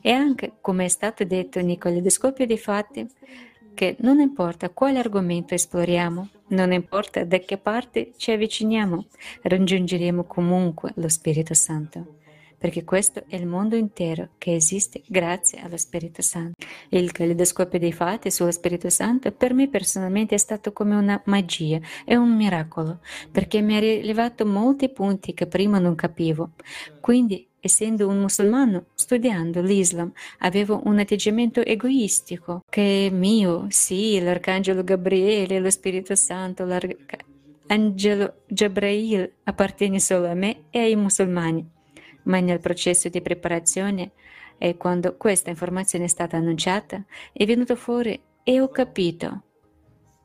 E 0.02 0.10
anche, 0.10 0.56
come 0.60 0.84
è 0.84 0.88
stato 0.88 1.24
detto 1.24 1.62
nel 1.62 1.78
calidoscopio 1.78 2.44
dei 2.44 2.58
fatti, 2.58 3.08
che 3.74 3.96
non 4.00 4.20
importa 4.20 4.70
quale 4.70 4.98
argomento 4.98 5.54
esploriamo, 5.54 6.28
non 6.48 6.72
importa 6.72 7.24
da 7.24 7.38
che 7.38 7.58
parte 7.58 8.12
ci 8.16 8.30
avviciniamo, 8.30 9.06
raggiungeremo 9.42 10.24
comunque 10.24 10.92
lo 10.96 11.08
Spirito 11.08 11.54
Santo 11.54 12.22
perché 12.64 12.82
questo 12.82 13.24
è 13.28 13.36
il 13.36 13.46
mondo 13.46 13.76
intero 13.76 14.30
che 14.38 14.54
esiste 14.54 15.02
grazie 15.06 15.60
allo 15.60 15.76
Spirito 15.76 16.22
Santo. 16.22 16.64
Il 16.88 17.12
calidoscopio 17.12 17.78
dei 17.78 17.92
fatti 17.92 18.30
sullo 18.30 18.52
Spirito 18.52 18.88
Santo 18.88 19.30
per 19.32 19.52
me 19.52 19.68
personalmente 19.68 20.34
è 20.34 20.38
stato 20.38 20.72
come 20.72 20.94
una 20.94 21.20
magia, 21.26 21.78
è 22.06 22.14
un 22.14 22.34
miracolo, 22.34 23.00
perché 23.30 23.60
mi 23.60 23.76
ha 23.76 23.80
rilevato 23.80 24.46
molti 24.46 24.88
punti 24.88 25.34
che 25.34 25.46
prima 25.46 25.78
non 25.78 25.94
capivo. 25.94 26.52
Quindi 27.02 27.46
essendo 27.64 28.06
un 28.08 28.18
musulmano, 28.20 28.86
studiando 28.94 29.62
l'Islam, 29.62 30.12
avevo 30.38 30.82
un 30.84 30.98
atteggiamento 30.98 31.64
egoistico, 31.64 32.62
che 32.68 33.06
è 33.06 33.10
mio, 33.10 33.66
sì, 33.70 34.20
l'arcangelo 34.20 34.84
Gabriele, 34.84 35.60
lo 35.60 35.70
Spirito 35.70 36.14
Santo, 36.14 36.64
l'arcangelo 36.66 38.42
Gabriele 38.46 39.36
appartiene 39.44 39.98
solo 39.98 40.28
a 40.28 40.34
me 40.34 40.64
e 40.70 40.80
ai 40.80 40.96
musulmani 40.96 41.72
ma 42.24 42.40
nel 42.40 42.60
processo 42.60 43.10
di 43.10 43.20
preparazione 43.20 44.12
e 44.56 44.76
quando 44.76 45.16
questa 45.16 45.50
informazione 45.50 46.04
è 46.04 46.08
stata 46.08 46.36
annunciata 46.36 47.04
è 47.32 47.44
venuto 47.44 47.76
fuori 47.76 48.18
e 48.42 48.60
ho 48.60 48.68
capito 48.68 49.42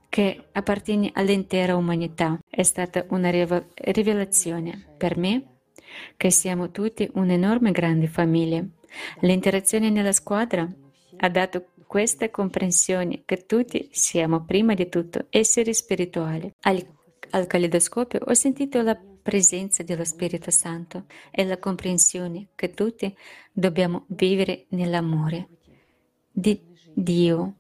che 0.10 0.48
appartiene 0.52 1.12
all'intera 1.14 1.76
umanità. 1.76 2.40
È 2.50 2.64
stata 2.64 3.06
una 3.10 3.30
rivelazione 3.30 4.94
per 4.98 5.18
me 5.18 5.59
che 6.18 6.32
siamo 6.32 6.72
tutti 6.72 7.10
un'enorme 7.14 7.72
grande 7.72 8.08
famiglia. 8.08 8.64
L'interazione 9.22 9.90
nella 9.90 10.12
squadra 10.12 10.68
ha 11.18 11.30
dato 11.30 11.70
questa 11.86 12.30
comprensione 12.30 13.24
che 13.26 13.46
tutti 13.46 13.90
siamo 13.92 14.44
prima 14.46 14.74
di 14.74 14.90
tutto 14.90 15.26
esseri 15.30 15.74
spirituali. 15.74 16.54
Al, 16.62 16.86
al 17.32 17.48
calidoscopio 17.48 18.20
ho 18.24 18.34
sentito 18.34 18.82
la 18.82 18.96
presenza 19.22 19.84
dello 19.84 20.06
Spirito 20.06 20.52
Santo 20.52 21.06
e 21.32 21.46
la 21.46 21.58
comprensione 21.58 22.50
che 22.56 22.72
tutti 22.72 23.16
dobbiamo 23.52 24.06
vivere 24.10 24.66
nell'amore 24.70 25.48
di 26.32 26.60
Dio, 26.94 27.56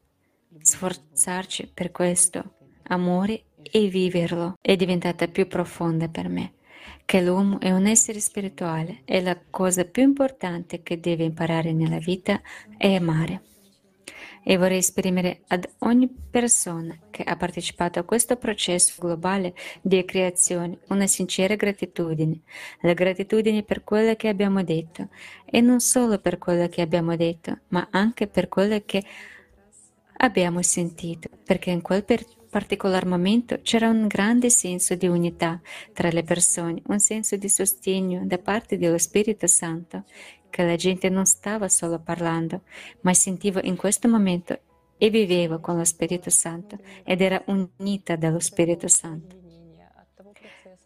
sforzarci 0.61 1.71
per 1.73 1.91
questo 1.91 2.55
amore 2.83 3.43
e 3.61 3.87
viverlo 3.87 4.57
è 4.61 4.75
diventata 4.75 5.27
più 5.27 5.47
profonda 5.47 6.07
per 6.07 6.29
me 6.29 6.53
che 7.09 7.21
l'uomo 7.21 7.59
è 7.59 7.71
un 7.71 7.87
essere 7.87 8.19
spirituale 8.19 9.01
e 9.03 9.19
la 9.19 9.35
cosa 9.49 9.83
più 9.83 10.03
importante 10.03 10.83
che 10.83 10.99
deve 10.99 11.23
imparare 11.23 11.73
nella 11.73 11.97
vita 11.97 12.39
è 12.77 12.93
amare. 12.93 13.41
E 14.43 14.57
vorrei 14.57 14.77
esprimere 14.77 15.41
ad 15.47 15.67
ogni 15.79 16.07
persona 16.07 16.95
che 17.09 17.23
ha 17.23 17.35
partecipato 17.35 17.97
a 17.97 18.03
questo 18.03 18.35
processo 18.35 18.93
globale 18.99 19.55
di 19.81 20.05
creazione 20.05 20.77
una 20.89 21.07
sincera 21.07 21.55
gratitudine, 21.55 22.41
la 22.81 22.93
gratitudine 22.93 23.63
per 23.63 23.83
quello 23.83 24.13
che 24.13 24.27
abbiamo 24.27 24.61
detto. 24.61 25.07
E 25.45 25.61
non 25.61 25.79
solo 25.79 26.19
per 26.19 26.37
quello 26.37 26.67
che 26.67 26.81
abbiamo 26.81 27.15
detto, 27.15 27.57
ma 27.69 27.87
anche 27.89 28.27
per 28.27 28.47
quello 28.49 28.83
che 28.85 29.03
abbiamo 30.17 30.61
sentito, 30.61 31.27
perché 31.43 31.71
in 31.71 31.81
quel 31.81 32.05
per 32.05 32.23
particolar 32.49 33.05
momento 33.05 33.59
c'era 33.61 33.89
un 33.89 34.07
grande 34.07 34.49
senso 34.49 34.95
di 34.95 35.07
unità 35.07 35.61
tra 35.93 36.09
le 36.09 36.23
persone, 36.23 36.81
un 36.87 36.99
senso 36.99 37.35
di 37.37 37.47
sostegno 37.47 38.25
da 38.25 38.37
parte 38.37 38.77
dello 38.77 38.97
Spirito 38.97 39.47
Santo 39.47 40.03
che 40.49 40.63
la 40.63 40.75
gente 40.75 41.09
non 41.09 41.25
stava 41.25 41.69
solo 41.69 41.99
parlando, 41.99 42.61
ma 43.01 43.13
sentiva 43.13 43.61
in 43.63 43.75
questo 43.75 44.07
momento 44.07 44.59
e 44.97 45.09
viveva 45.09 45.59
con 45.59 45.77
lo 45.77 45.85
Spirito 45.85 46.29
Santo 46.29 46.77
ed 47.03 47.21
era 47.21 47.41
unita 47.45 48.15
dallo 48.15 48.39
Spirito 48.39 48.87
Santo. 48.87 49.37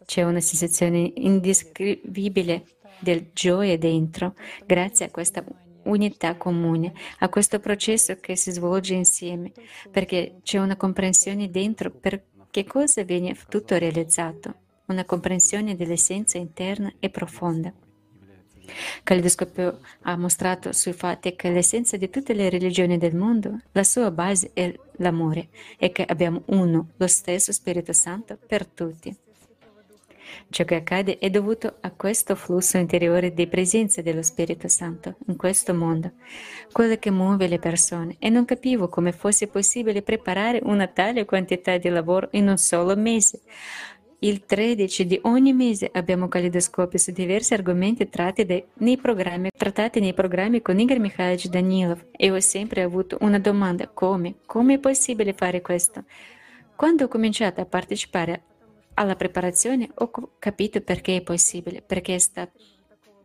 C'è 0.04 0.22
una 0.22 0.40
sensazione 0.40 1.12
indescrivibile 1.16 2.66
del 3.00 3.30
gioia 3.32 3.76
dentro 3.78 4.34
grazie 4.66 5.06
a 5.06 5.10
questa 5.10 5.42
unità 5.84 6.36
comune, 6.36 6.92
a 7.18 7.28
questo 7.28 7.60
processo 7.60 8.16
che 8.16 8.36
si 8.36 8.50
svolge 8.52 8.94
insieme, 8.94 9.52
perché 9.90 10.36
c'è 10.42 10.58
una 10.58 10.76
comprensione 10.76 11.50
dentro 11.50 11.90
per 11.90 12.22
che 12.50 12.64
cosa 12.64 13.02
viene 13.02 13.36
tutto 13.48 13.76
realizzato, 13.76 14.54
una 14.86 15.04
comprensione 15.04 15.74
dell'essenza 15.74 16.38
interna 16.38 16.92
e 17.00 17.10
profonda. 17.10 17.72
Calidoscopio 19.02 19.80
ha 20.02 20.16
mostrato 20.16 20.72
sui 20.72 20.92
fatti 20.92 21.34
che 21.34 21.50
l'essenza 21.50 21.96
di 21.96 22.08
tutte 22.10 22.32
le 22.32 22.48
religioni 22.48 22.96
del 22.96 23.14
mondo, 23.14 23.58
la 23.72 23.84
sua 23.84 24.10
base 24.10 24.50
è 24.54 24.72
l'amore 24.98 25.48
e 25.76 25.90
che 25.90 26.04
abbiamo 26.04 26.42
uno, 26.46 26.90
lo 26.96 27.06
stesso 27.06 27.52
Spirito 27.52 27.92
Santo 27.92 28.38
per 28.46 28.66
tutti. 28.66 29.23
Ciò 30.50 30.64
che 30.64 30.76
accade 30.76 31.18
è 31.18 31.30
dovuto 31.30 31.76
a 31.80 31.90
questo 31.90 32.34
flusso 32.34 32.76
interiore 32.76 33.34
di 33.34 33.46
presenza 33.46 34.02
dello 34.02 34.22
Spirito 34.22 34.68
Santo 34.68 35.16
in 35.26 35.36
questo 35.36 35.74
mondo, 35.74 36.12
quello 36.72 36.96
che 36.96 37.10
muove 37.10 37.48
le 37.48 37.58
persone, 37.58 38.16
e 38.18 38.28
non 38.30 38.44
capivo 38.44 38.88
come 38.88 39.12
fosse 39.12 39.48
possibile 39.48 40.02
preparare 40.02 40.60
una 40.62 40.86
tale 40.86 41.24
quantità 41.24 41.76
di 41.76 41.88
lavoro 41.88 42.28
in 42.32 42.48
un 42.48 42.58
solo 42.58 42.96
mese. 42.96 43.40
Il 44.24 44.46
13 44.46 45.06
di 45.06 45.18
ogni 45.24 45.52
mese 45.52 45.90
abbiamo 45.92 46.28
calidoscopi 46.28 46.96
su 46.96 47.10
diversi 47.10 47.52
argomenti 47.52 48.08
tratti 48.08 48.46
nei 48.78 48.98
trattati 49.54 50.00
nei 50.00 50.14
programmi 50.14 50.62
con 50.62 50.78
Igor 50.78 50.98
Mikhailovich 50.98 51.48
Danilov 51.48 52.06
e 52.10 52.30
ho 52.30 52.40
sempre 52.40 52.80
avuto 52.80 53.18
una 53.20 53.38
domanda, 53.38 53.86
come? 53.92 54.36
Come 54.46 54.74
è 54.74 54.78
possibile 54.78 55.34
fare 55.34 55.60
questo? 55.60 56.04
Quando 56.74 57.04
ho 57.04 57.08
cominciato 57.08 57.60
a 57.60 57.66
partecipare 57.66 58.42
alla 58.94 59.16
preparazione 59.16 59.90
ho 59.94 60.10
capito 60.38 60.80
perché 60.80 61.16
è 61.16 61.22
possibile, 61.22 61.82
perché 61.82 62.18
sta, 62.18 62.50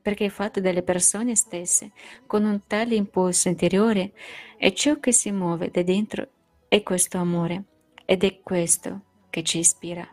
perché 0.01 0.25
è 0.25 0.29
fatto 0.29 0.59
dalle 0.59 0.83
persone 0.83 1.35
stesse, 1.35 1.91
con 2.25 2.45
un 2.45 2.61
tale 2.67 2.95
impulso 2.95 3.47
interiore 3.47 4.11
e 4.57 4.73
ciò 4.73 4.99
che 4.99 5.11
si 5.11 5.31
muove 5.31 5.69
da 5.69 5.81
dentro 5.83 6.27
è 6.67 6.83
questo 6.83 7.17
amore 7.17 7.63
ed 8.05 8.23
è 8.23 8.39
questo 8.41 9.01
che 9.29 9.43
ci 9.43 9.59
ispira. 9.59 10.07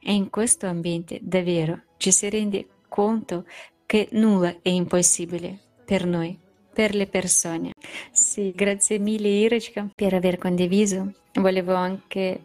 E 0.00 0.12
in 0.12 0.30
questo 0.30 0.66
ambiente 0.66 1.18
davvero 1.22 1.82
ci 1.96 2.12
si 2.12 2.28
rende 2.28 2.66
conto 2.88 3.44
che 3.84 4.08
nulla 4.12 4.56
è 4.62 4.68
impossibile 4.68 5.58
per 5.84 6.06
noi, 6.06 6.38
per 6.72 6.94
le 6.94 7.06
persone. 7.06 7.72
Sì, 8.10 8.52
grazie 8.54 8.98
mille 8.98 9.28
Irichka 9.28 9.88
per 9.94 10.14
aver 10.14 10.38
condiviso. 10.38 11.14
Volevo 11.32 11.74
anche 11.74 12.42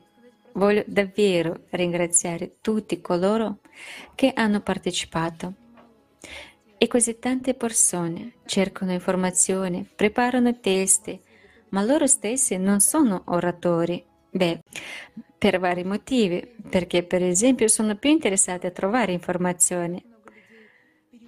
voglio 0.54 0.84
davvero 0.88 1.66
ringraziare 1.72 2.56
tutti 2.62 3.02
coloro 3.02 3.60
che 4.16 4.32
hanno 4.36 4.62
partecipato. 4.62 5.54
E 6.78 6.88
così 6.88 7.18
tante 7.18 7.54
persone 7.54 8.34
cercano 8.46 8.92
informazioni, 8.92 9.88
preparano 9.96 10.60
testi, 10.60 11.20
ma 11.70 11.84
loro 11.84 12.08
stessi 12.08 12.58
non 12.58 12.80
sono 12.82 13.24
oratori. 13.28 14.04
Beh, 14.30 14.62
per 15.38 15.60
vari 15.60 15.84
motivi, 15.84 16.46
perché 16.70 17.04
per 17.04 17.24
esempio 17.24 17.68
sono 17.68 17.96
più 17.96 18.10
interessati 18.10 18.66
a 18.66 18.72
trovare 18.72 19.12
informazioni. 19.12 20.13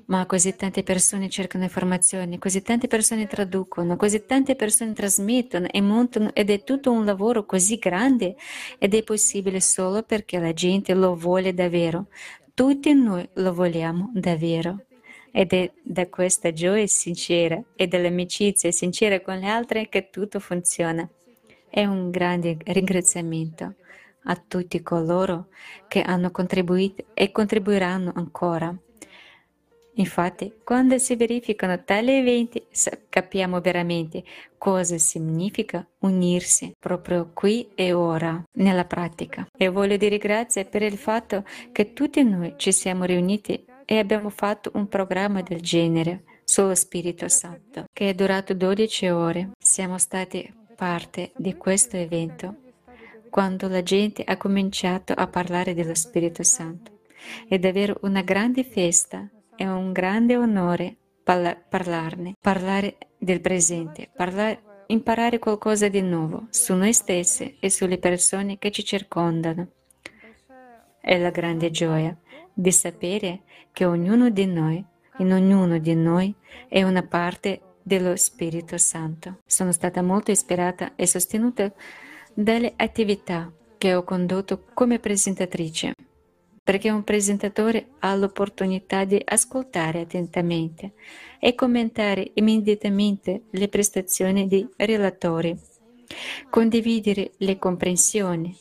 Ma 0.08 0.28
così 0.28 0.56
tante 0.56 0.84
persone 0.84 1.30
cercano 1.30 1.64
informazioni, 1.64 2.38
così 2.38 2.62
tante 2.62 2.88
persone 2.88 3.26
traducono, 3.26 3.96
così 3.96 4.24
tante 4.26 4.56
persone 4.56 4.94
trasmettono 4.94 5.68
e 5.68 5.82
montano 5.82 6.32
ed 6.34 6.52
è 6.52 6.64
tutto 6.64 6.92
un 6.92 7.06
lavoro 7.06 7.46
così 7.46 7.78
grande 7.78 8.36
ed 8.78 8.94
è 8.94 9.02
possibile 9.02 9.60
solo 9.62 10.04
perché 10.04 10.38
la 10.38 10.54
gente 10.54 10.94
lo 10.94 11.16
vuole 11.16 11.56
davvero. 11.56 12.08
Tutti 12.54 12.94
noi 12.94 13.28
lo 13.34 13.54
vogliamo 13.54 14.12
davvero. 14.14 14.86
Ed 15.32 15.52
è 15.52 15.72
da 15.82 16.08
questa 16.08 16.54
gioia 16.54 16.86
sincera 16.86 17.62
e 17.76 17.88
dall'amicizia 17.88 18.72
sincera 18.72 19.20
con 19.22 19.40
le 19.40 19.48
altre 19.48 19.90
che 19.90 20.10
tutto 20.12 20.40
funziona. 20.40 21.10
È 21.68 21.84
un 21.84 22.12
grande 22.12 22.58
ringraziamento 22.64 23.74
a 24.26 24.36
tutti 24.36 24.82
coloro 24.82 25.48
che 25.88 26.02
hanno 26.02 26.32
contribuito 26.32 27.06
e 27.14 27.32
contribuiranno 27.32 28.14
ancora. 28.16 28.74
Infatti, 29.96 30.54
quando 30.64 30.98
si 30.98 31.16
verificano 31.16 31.84
tali 31.84 32.12
eventi, 32.12 32.66
capiamo 33.08 33.62
veramente 33.62 34.24
cosa 34.58 34.98
significa 34.98 35.88
unirsi 36.00 36.76
proprio 36.78 37.32
qui 37.34 37.70
e 37.76 37.94
ora, 37.94 38.44
nella 38.54 38.86
pratica. 38.86 39.48
E 39.58 39.70
voglio 39.70 39.98
dire 39.98 40.18
grazie 40.18 40.66
per 40.66 40.82
il 40.82 40.98
fatto 40.98 41.46
che 41.72 41.94
tutti 41.94 42.24
noi 42.24 42.56
ci 42.58 42.72
siamo 42.72 43.06
riuniti 43.06 43.66
e 43.86 43.98
abbiamo 44.00 44.30
fatto 44.30 44.72
un 44.74 44.88
programma 44.88 45.42
del 45.42 45.62
genere 45.62 46.24
sullo 46.44 46.76
Spirito 46.76 47.28
Santo, 47.28 47.86
che 47.94 48.10
è 48.10 48.14
durato 48.14 48.54
12 48.54 49.10
ore. 49.10 49.52
Siamo 49.58 49.98
stati 49.98 50.52
parte 50.76 51.32
di 51.38 51.56
questo 51.56 51.96
evento 51.96 52.56
quando 53.30 53.68
la 53.68 53.84
gente 53.84 54.24
ha 54.24 54.38
cominciato 54.38 55.14
a 55.14 55.28
parlare 55.28 55.74
dello 55.74 55.96
Spirito 55.96 56.44
Santo. 56.44 57.00
È 57.48 57.58
davvero 57.58 57.98
una 58.02 58.22
grande 58.22 58.64
festa 58.64 59.28
e 59.56 59.68
un 59.68 59.92
grande 59.92 60.38
onore 60.38 60.96
parla- 61.24 61.56
parlarne, 61.56 62.36
parlare 62.40 62.98
del 63.18 63.42
presente, 63.42 64.10
parlare, 64.16 64.62
imparare 64.88 65.40
qualcosa 65.40 65.88
di 65.88 66.02
nuovo 66.02 66.48
su 66.50 66.74
noi 66.76 66.94
stessi 66.94 67.58
e 67.60 67.70
sulle 67.70 67.98
persone 67.98 68.58
che 68.58 68.72
ci 68.72 68.84
circondano. 68.84 69.68
È 71.00 71.18
la 71.18 71.30
grande 71.30 71.72
gioia 71.72 72.16
di 72.54 72.72
sapere 72.72 73.42
che 73.72 73.86
ognuno 73.86 74.30
di 74.30 74.46
noi, 74.46 74.84
in 75.18 75.34
ognuno 75.34 75.78
di 75.78 75.96
noi, 75.96 76.34
è 76.68 76.84
una 76.84 77.04
parte 77.04 77.62
dello 77.82 78.16
Spirito 78.16 78.78
Santo. 78.78 79.40
Sono 79.46 79.72
stata 79.72 80.02
molto 80.02 80.32
ispirata 80.32 80.94
e 80.96 81.06
sostenuta 81.06 81.72
dalle 82.34 82.74
attività 82.76 83.52
che 83.78 83.94
ho 83.94 84.04
condotto 84.04 84.66
come 84.74 85.00
presentatrice, 85.00 85.94
perché 86.66 86.90
un 86.90 87.04
presentatore 87.04 87.90
ha 88.00 88.16
l'opportunità 88.16 89.06
di 89.06 89.22
ascoltare 89.24 90.02
attentamente 90.02 90.94
e 91.40 91.54
commentare 91.54 92.32
immediatamente 92.34 93.44
le 93.52 93.68
prestazioni 93.68 94.48
dei 94.48 94.68
relatori, 94.76 95.56
condividere 96.50 97.34
le 97.38 97.60
comprensioni. 97.60 98.58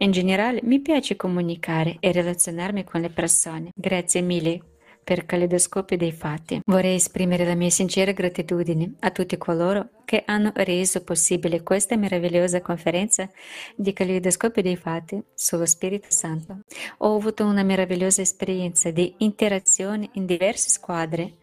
In 0.00 0.10
generale 0.10 0.60
mi 0.62 0.80
piace 0.80 1.16
comunicare 1.16 1.96
e 2.00 2.12
relazionarmi 2.12 2.84
con 2.84 3.00
le 3.00 3.08
persone. 3.08 3.70
Grazie 3.74 4.20
mille 4.20 4.60
per 5.08 5.24
Caleidoscopio 5.24 5.96
dei 5.96 6.12
Fatti. 6.12 6.60
Vorrei 6.66 6.96
esprimere 6.96 7.46
la 7.46 7.54
mia 7.54 7.70
sincera 7.70 8.12
gratitudine 8.12 8.92
a 9.00 9.10
tutti 9.10 9.38
coloro 9.38 9.88
che 10.04 10.22
hanno 10.26 10.52
reso 10.54 11.02
possibile 11.02 11.62
questa 11.62 11.96
meravigliosa 11.96 12.60
conferenza 12.60 13.26
di 13.74 13.94
Caleidoscopio 13.94 14.60
dei 14.60 14.76
Fatti 14.76 15.18
sullo 15.32 15.64
Spirito 15.64 16.08
Santo. 16.10 16.58
Ho 16.98 17.16
avuto 17.16 17.46
una 17.46 17.62
meravigliosa 17.62 18.20
esperienza 18.20 18.90
di 18.90 19.14
interazione 19.18 20.10
in 20.12 20.26
diverse 20.26 20.68
squadre 20.68 21.36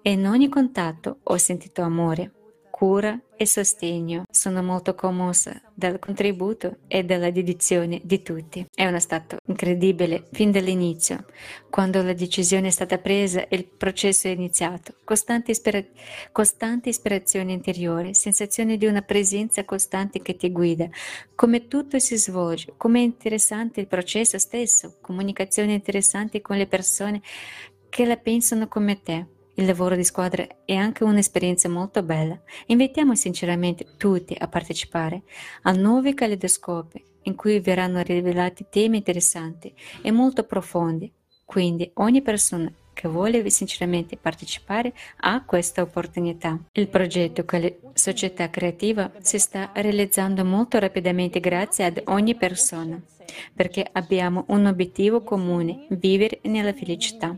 e 0.00 0.12
in 0.12 0.26
ogni 0.26 0.48
contatto 0.48 1.18
ho 1.24 1.36
sentito 1.36 1.82
amore, 1.82 2.43
cura 2.74 3.16
e 3.36 3.46
sostegno. 3.46 4.24
Sono 4.28 4.60
molto 4.60 4.96
commossa 4.96 5.62
dal 5.72 6.00
contributo 6.00 6.78
e 6.88 7.04
dalla 7.04 7.30
dedizione 7.30 8.00
di 8.02 8.20
tutti. 8.20 8.66
È 8.74 8.84
uno 8.84 8.98
stato 8.98 9.36
incredibile 9.46 10.26
fin 10.32 10.50
dall'inizio, 10.50 11.26
quando 11.70 12.02
la 12.02 12.14
decisione 12.14 12.66
è 12.66 12.70
stata 12.70 12.98
presa 12.98 13.46
e 13.46 13.54
il 13.54 13.66
processo 13.66 14.26
è 14.26 14.32
iniziato. 14.32 14.94
Costante, 15.04 15.52
ispira- 15.52 15.84
costante 16.32 16.88
ispirazione 16.88 17.52
interiore, 17.52 18.12
sensazione 18.12 18.76
di 18.76 18.86
una 18.86 19.02
presenza 19.02 19.64
costante 19.64 20.20
che 20.20 20.34
ti 20.34 20.50
guida, 20.50 20.88
come 21.36 21.68
tutto 21.68 22.00
si 22.00 22.16
svolge, 22.16 22.74
come 22.76 22.98
è 22.98 23.04
interessante 23.04 23.78
il 23.78 23.86
processo 23.86 24.36
stesso, 24.38 24.96
comunicazione 25.00 25.74
interessante 25.74 26.40
con 26.40 26.56
le 26.56 26.66
persone 26.66 27.22
che 27.88 28.04
la 28.04 28.16
pensano 28.16 28.66
come 28.66 29.00
te 29.00 29.26
il 29.56 29.66
lavoro 29.66 29.94
di 29.94 30.04
squadra 30.04 30.46
è 30.64 30.74
anche 30.74 31.04
un'esperienza 31.04 31.68
molto 31.68 32.02
bella. 32.02 32.40
Invitiamo 32.66 33.14
sinceramente 33.14 33.96
tutti 33.96 34.34
a 34.38 34.48
partecipare 34.48 35.22
a 35.62 35.72
nuovi 35.72 36.14
caleidoscopi 36.14 37.02
in 37.22 37.36
cui 37.36 37.60
verranno 37.60 38.02
rivelati 38.02 38.66
temi 38.68 38.98
interessanti 38.98 39.72
e 40.02 40.10
molto 40.10 40.44
profondi. 40.44 41.10
Quindi 41.44 41.90
ogni 41.94 42.22
persona 42.22 42.72
che 42.94 43.08
vuole 43.08 43.48
sinceramente 43.50 44.16
partecipare 44.16 44.94
ha 45.20 45.44
questa 45.44 45.82
opportunità. 45.82 46.58
Il 46.72 46.88
progetto 46.88 47.44
Società 47.92 48.48
Creativa 48.48 49.12
si 49.18 49.38
sta 49.38 49.70
realizzando 49.74 50.44
molto 50.44 50.78
rapidamente 50.78 51.40
grazie 51.40 51.84
ad 51.84 52.02
ogni 52.06 52.34
persona, 52.34 53.00
perché 53.52 53.86
abbiamo 53.92 54.44
un 54.48 54.66
obiettivo 54.66 55.22
comune, 55.22 55.86
vivere 55.90 56.38
nella 56.44 56.72
felicità. 56.72 57.36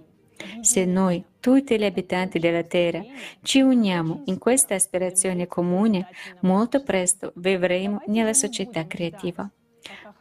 Se 0.61 0.85
noi, 0.85 1.25
tutti 1.41 1.79
gli 1.79 1.85
abitanti 1.85 2.39
della 2.39 2.63
Terra, 2.63 3.03
ci 3.43 3.61
uniamo 3.61 4.23
in 4.27 4.39
questa 4.39 4.75
aspirazione 4.75 5.47
comune, 5.47 6.09
molto 6.41 6.83
presto 6.83 7.33
vivremo 7.37 8.03
nella 8.07 8.35
società 8.35 8.87
creativa. 8.87 9.49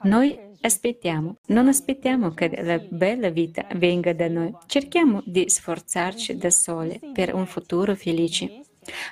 Noi 0.04 0.38
aspettiamo, 0.62 1.38
non 1.48 1.68
aspettiamo 1.68 2.32
che 2.32 2.62
la 2.62 2.78
bella 2.78 3.30
vita 3.30 3.66
venga 3.76 4.14
da 4.14 4.28
noi, 4.28 4.54
cerchiamo 4.68 5.22
di 5.26 5.50
sforzarci 5.50 6.38
da 6.38 6.50
sole 6.50 7.00
per 7.14 7.34
un 7.34 7.46
futuro 7.46 7.96
felice. 7.96 8.62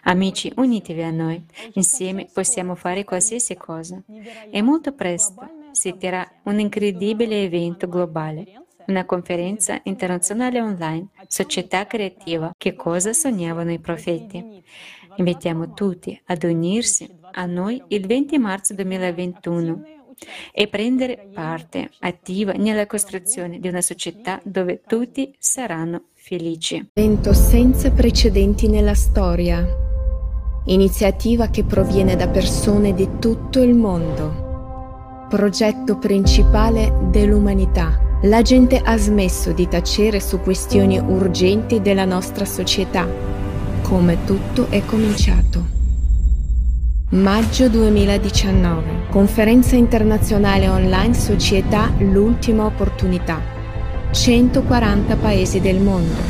Amici, 0.03 0.51
unitevi 0.55 1.01
a 1.01 1.09
noi, 1.09 1.43
insieme 1.73 2.27
possiamo 2.31 2.75
fare 2.75 3.03
qualsiasi 3.03 3.55
cosa. 3.55 4.01
E 4.51 4.61
molto 4.61 4.93
presto 4.93 5.49
si 5.71 5.95
terrà 5.97 6.29
un 6.43 6.59
incredibile 6.59 7.43
evento 7.43 7.87
globale, 7.87 8.62
una 8.87 9.05
conferenza 9.05 9.79
internazionale 9.83 10.61
online, 10.61 11.07
Società 11.27 11.85
Creativa, 11.87 12.53
che 12.57 12.75
cosa 12.75 13.13
sognavano 13.13 13.71
i 13.71 13.79
profeti. 13.79 14.63
Invitiamo 15.15 15.73
tutti 15.73 16.19
ad 16.25 16.43
unirsi 16.43 17.09
a 17.31 17.45
noi 17.45 17.81
il 17.87 18.05
20 18.05 18.37
marzo 18.37 18.73
2021 18.73 19.83
e 20.51 20.67
prendere 20.67 21.29
parte 21.33 21.89
attiva 21.99 22.53
nella 22.53 22.85
costruzione 22.85 23.59
di 23.59 23.67
una 23.67 23.81
società 23.81 24.39
dove 24.43 24.81
tutti 24.85 25.33
saranno 25.37 26.05
felici. 26.13 26.89
Evento 26.93 27.33
senza 27.33 27.91
precedenti 27.91 28.67
nella 28.67 28.95
storia. 28.95 29.65
Iniziativa 30.65 31.49
che 31.49 31.63
proviene 31.63 32.15
da 32.15 32.29
persone 32.29 32.93
di 32.93 33.19
tutto 33.19 33.61
il 33.61 33.73
mondo. 33.73 34.42
Progetto 35.33 35.97
principale 35.97 36.93
dell'umanità. 37.09 37.99
La 38.21 38.43
gente 38.43 38.77
ha 38.77 38.95
smesso 38.99 39.51
di 39.51 39.67
tacere 39.67 40.19
su 40.19 40.39
questioni 40.39 40.99
urgenti 40.99 41.81
della 41.81 42.05
nostra 42.05 42.45
società. 42.45 43.07
Come 43.81 44.25
tutto 44.25 44.67
è 44.69 44.85
cominciato. 44.85 45.65
Maggio 47.09 47.67
2019. 47.67 49.07
Conferenza 49.09 49.75
internazionale 49.75 50.69
online 50.69 51.15
Società 51.15 51.91
L'ultima 51.97 52.65
opportunità. 52.65 53.41
140 54.11 55.15
paesi 55.15 55.59
del 55.59 55.79
mondo. 55.79 56.21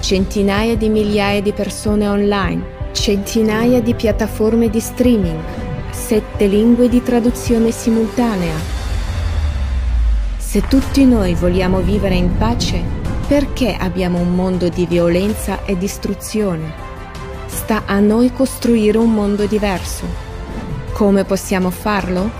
Centinaia 0.00 0.76
di 0.76 0.90
migliaia 0.90 1.40
di 1.40 1.54
persone 1.54 2.06
online. 2.06 2.62
Centinaia 2.92 3.80
di 3.80 3.94
piattaforme 3.94 4.68
di 4.68 4.80
streaming. 4.80 5.69
Sette 5.90 6.46
lingue 6.46 6.88
di 6.88 7.02
traduzione 7.02 7.70
simultanea. 7.70 8.54
Se 10.36 10.62
tutti 10.62 11.04
noi 11.04 11.34
vogliamo 11.34 11.80
vivere 11.80 12.14
in 12.14 12.36
pace, 12.36 12.82
perché 13.28 13.74
abbiamo 13.74 14.18
un 14.18 14.34
mondo 14.34 14.68
di 14.68 14.86
violenza 14.86 15.64
e 15.64 15.76
distruzione? 15.76 16.72
Sta 17.46 17.82
a 17.86 18.00
noi 18.00 18.32
costruire 18.32 18.98
un 18.98 19.12
mondo 19.12 19.46
diverso 19.46 20.28
come 21.00 21.24
possiamo 21.24 21.70
farlo? 21.70 22.30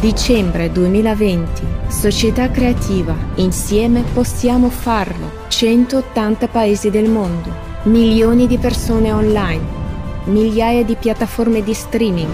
Dicembre 0.00 0.72
2020. 0.72 1.62
Società 1.88 2.50
creativa. 2.50 3.14
Insieme 3.34 4.02
possiamo 4.14 4.70
farlo. 4.70 5.30
180 5.48 6.48
paesi 6.48 6.88
del 6.88 7.10
mondo. 7.10 7.50
Milioni 7.82 8.46
di 8.46 8.56
persone 8.56 9.12
online. 9.12 9.81
Migliaia 10.24 10.84
di 10.84 10.94
piattaforme 10.94 11.64
di 11.64 11.74
streaming. 11.74 12.32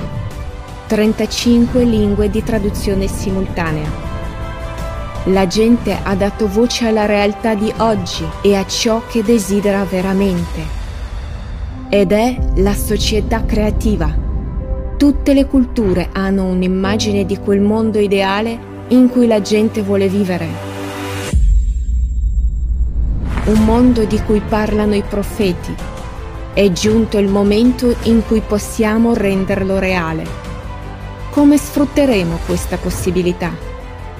35 0.88 1.84
lingue 1.84 2.28
di 2.28 2.42
traduzione 2.42 3.06
simultanea. 3.06 3.90
La 5.24 5.46
gente 5.46 5.98
ha 6.02 6.14
dato 6.14 6.48
voce 6.48 6.86
alla 6.86 7.06
realtà 7.06 7.54
di 7.54 7.72
oggi 7.78 8.26
e 8.42 8.56
a 8.56 8.66
ciò 8.66 9.02
che 9.08 9.22
desidera 9.22 9.84
veramente. 9.84 10.60
Ed 11.88 12.12
è 12.12 12.36
la 12.56 12.74
società 12.74 13.46
creativa. 13.46 14.14
Tutte 14.98 15.32
le 15.32 15.46
culture 15.46 16.10
hanno 16.12 16.44
un'immagine 16.44 17.24
di 17.24 17.38
quel 17.38 17.62
mondo 17.62 17.98
ideale 17.98 18.58
in 18.88 19.08
cui 19.08 19.26
la 19.26 19.40
gente 19.40 19.80
vuole 19.80 20.08
vivere. 20.08 20.46
Un 23.46 23.64
mondo 23.64 24.04
di 24.04 24.20
cui 24.20 24.42
parlano 24.46 24.94
i 24.94 25.02
profeti. 25.08 25.97
È 26.58 26.72
giunto 26.72 27.18
il 27.18 27.28
momento 27.28 27.94
in 28.02 28.26
cui 28.26 28.40
possiamo 28.40 29.14
renderlo 29.14 29.78
reale. 29.78 30.26
Come 31.30 31.56
sfrutteremo 31.56 32.40
questa 32.46 32.76
possibilità? 32.78 33.56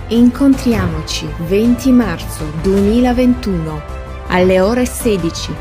Incontriamoci 0.07 1.29
20 1.49 1.91
marzo 1.91 2.45
2021 2.63 3.83
alle 4.29 4.61
ore 4.61 4.87
16 4.87 5.55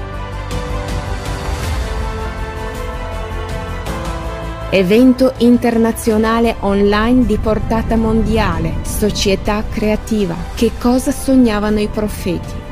Evento 4.70 5.34
internazionale 5.38 6.58
online 6.60 7.26
di 7.26 7.40
portata 7.40 7.96
mondiale, 7.96 8.76
società 8.84 9.63
creativa. 9.68 10.36
Che 10.54 10.74
cosa 10.80 11.12
sognavano 11.12 11.80
i 11.80 11.88
profeti? 11.88 12.67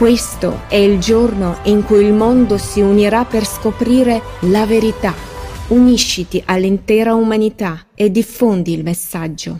Questo 0.00 0.62
è 0.68 0.76
il 0.76 0.98
giorno 0.98 1.58
in 1.64 1.84
cui 1.84 2.02
il 2.02 2.14
mondo 2.14 2.56
si 2.56 2.80
unirà 2.80 3.26
per 3.26 3.44
scoprire 3.44 4.22
la 4.44 4.64
verità. 4.64 5.12
Unisciti 5.68 6.42
all'intera 6.46 7.14
umanità 7.14 7.84
e 7.94 8.10
diffondi 8.10 8.72
il 8.72 8.82
messaggio. 8.82 9.58